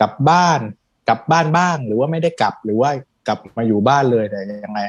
[0.00, 0.60] กลับบ้าน
[1.08, 2.90] กลับบ้านบ้าง หรือว่าไม่ได้กลับหรือว่า
[3.26, 4.80] กลับมาอยู่บ้านเลยแต่ยังไง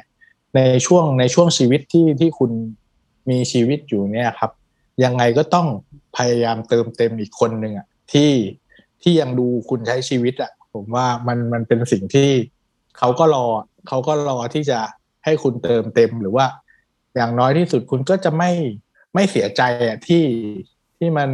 [0.55, 2.51] ในช่วงในช่วงชีวิตที่ที่คุณ
[3.29, 4.51] มีชีวิตอยู่เนี่ยครับ
[5.03, 5.67] ยังไงก็ต้อง
[6.17, 8.31] พยายามเติมเต็มอีกคนหนึ่งอะที่
[9.01, 12.29] ที่ยังดูคุณใช้ชีวิตอะ ผมว่ามันมันเป็นสิ่งที่
[12.97, 13.45] เขาก็รอ
[13.87, 14.79] เขาก็รอที่จะ
[15.25, 16.45] ให้คุณเติมเต็มหรือว่า
[17.15, 18.51] อย่างน้อยที่สุดคุณก็จะไม่
[19.13, 20.23] ไม่เสียใจอะที่
[20.97, 21.29] ที่มัน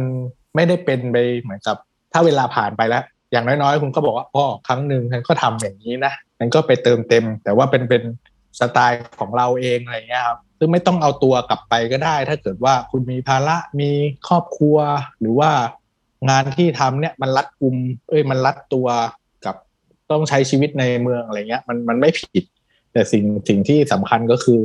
[0.54, 1.76] ไม่ได้เป็นไปเหมือนกับ
[2.12, 8.02] ถ้าเวลาผ่านไปแล้ว อย่างน้อยๆ คุณก็บอกว่าอ๋อครั้งหนึ่งฉันก็ทำอย่างนี้นะฉันก็ไปเติมเต็ม แต่ว่าเป็นเป็น
[8.60, 13.90] สไตล์ของเราเองอะไรเงี้ยครับซึ่งไม่ต้องเอาตัวกลับไปก็ได้ ถ้าเกิดว่าคุณมีภาระมี
[14.28, 14.78] ครอบครัว
[15.20, 15.50] หรือว่า
[16.30, 17.76] งานที่ทำเนี่ยมันรัดกุม
[18.08, 18.86] เอ้ยมันรัดตัว
[19.44, 19.56] กับ
[20.10, 22.44] ต้องใช้ชีวิตในเมืองอะไรเงี้ย มันมันไม่ผิด
[22.92, 24.60] แต่สิ่งสิ่งที่สำคัญก็คือ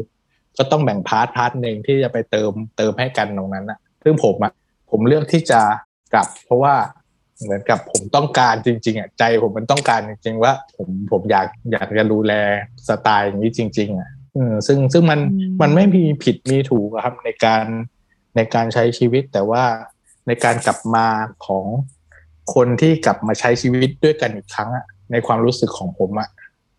[0.57, 4.53] ก็ต้องแบ่ง part part หนึ่งที่จะไปเติมเติมให้กันตรงนั้นนะซึ่งผมอะ
[4.91, 5.61] ผมเลือกที่จะ
[6.13, 6.73] กลับ เพราะว่า
[7.43, 12.33] เหมือนกับผมต้องการจริง ๆอะใจผมมันต้องการจริง ๆ ว่า ผมผมอยากอยากจะดูแล
[12.87, 17.65] สไตล์อย่างนี้จริง ๆ อะเออซึ่งซึ่งมันอืมมันไม่มีผิดมีถูกอะครับในการ
[18.35, 19.63] ในการใช้ชีวิตแต่ว่า
[20.27, 21.07] ในการกลับมา
[21.45, 21.65] ของ
[22.53, 26.29] คนที่กลับมาใช้ชีวิตด้วยกันอีกครั้งอะในความรู้สึกของผมอะ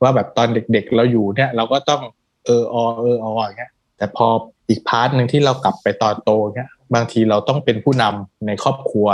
[0.03, 2.03] ว่าแบบตอนเด็กๆเราอยู่เนี่ย เราก็ต้อง
[2.47, 4.27] เออออเอออออย่างเงี้ย แต่พอ
[4.69, 9.09] อีก part หนึ่งที่เรากลับไปตอนโตเงี้ยบางทีเราต้องเป็นผู้นำในครอบครัว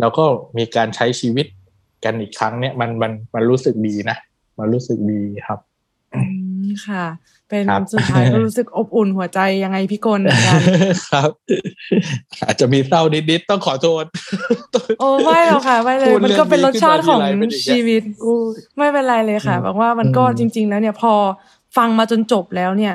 [0.00, 0.24] แล้วก็
[0.58, 1.46] มีการใช้ชีวิต
[2.04, 4.16] กันอีกครั้งเนี่ยมันมันมันรู้สึกดีนะ
[4.58, 5.58] มันรู้สึกดีครับ
[6.14, 6.20] อื
[6.64, 7.04] มค่ะ
[7.48, 10.60] เป็นครับสุดท้ายก็รู้สึกอบอุ่นหัวใจยังไงพี่กลเหมือนกัน
[11.10, 11.30] ครับ
[12.42, 14.04] อาจจะมีเศร้านิดๆต้องขอโทษ
[15.00, 18.02] โอ้ไม่หรอกค่ะ ไม่เลยพูดมันก็เป็นรสชาติของเรื่องนี้ขึ้นมาทีไรเป็นอย่างเงี้ยชีวิต
[18.78, 21.14] ไม่เป็นไรเลยค่ะอืมบอกว่ามันก็อืมจริง ๆ แล้วเนี่ยพอ
[21.76, 22.94] ฟังมาจนจบแล้วเนี่ย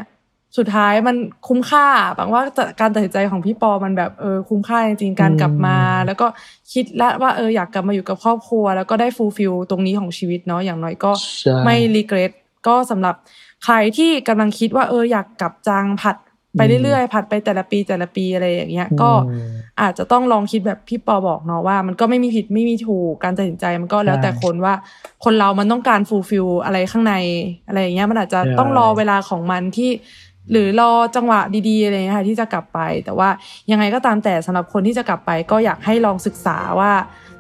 [0.58, 1.16] สุดท้ายมัน
[1.48, 1.86] คุ้มค่า
[2.18, 2.42] บางว่า
[2.80, 6.28] การตัดสินใจของพี่ปอมันแบบเออคุ้มค่าจริงๆการกลับมา แล้วก็
[6.74, 12.32] คิดแล้วว่าเอออยากกลับมาอยู่กับครอบครัว แล้วก็ได้ fulfill ตรงนี้ของชีวิตเนาะอย่างน้อยก็ใช่ไม่ regret
[12.68, 13.16] ก็สำหรับ
[13.64, 16.18] ใครที่กำลังคิดว่าเอออยากกลับจังผัด
[16.58, 24.74] ไปเรื่อยๆผัดไปแต่ละปีแต่ละปีอะไรอย่างเงี้ย ก็อืมอาจจะต้องลองคิดแบบพี่ปอบอกเนาะว่า มันก็ไม่มีผิดไม่มีถูกการตัดสินใจมันก็แล้วแต่ใช่คนว่า
[25.24, 27.16] คนเรามันต้องการฟูลฟิลอะไรข้างใน
[27.68, 29.90] อะไรอย่างเงี้ยมันอาจจะใช่ต้องรอเวลาของมันที่
[30.52, 33.30] หรือรอจังหวะดีๆอะไรเงี้ยค่ะที่จะกลับไป แต่ว่า
[33.72, 36.92] ยังไงก็ตามแต่สำหรับคนที่จะกลับไป ก็อยากให้ลองศึกษาว่า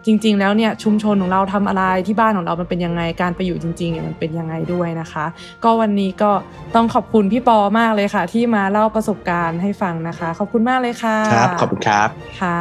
[0.05, 5.25] จริง ๆ แล้วเนี่ยชุมชนของเราทำอะไรที่บ้านของเรามันเป็นยังไงการไปอยู่จริงๆเนี่ยมันเป็นยังไงด้วยนะคะ
[5.63, 6.31] ก็วันนี้ก็
[6.75, 12.09] ต้องขอบคุณพี่ปอมากเลยค่ะ ที่มาเล่าประสบการณ์ให้ฟังนะคะ ขอบคุณมากเลยค่ะครับขอบคุณครับ
[12.41, 12.59] ค่ะ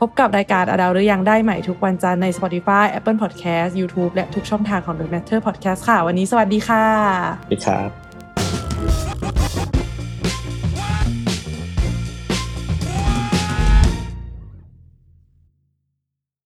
[0.00, 6.86] พบกับรายการอดาวหรือยังได้ใหม่ทุกวันจันทร์ใน Spotify Apple Podcast YouTube และทุกช่องทางของ The Matter Podcast ค่ะ วันนี้สวัสดีค่ะ
[7.40, 8.03] สวัสดีครับ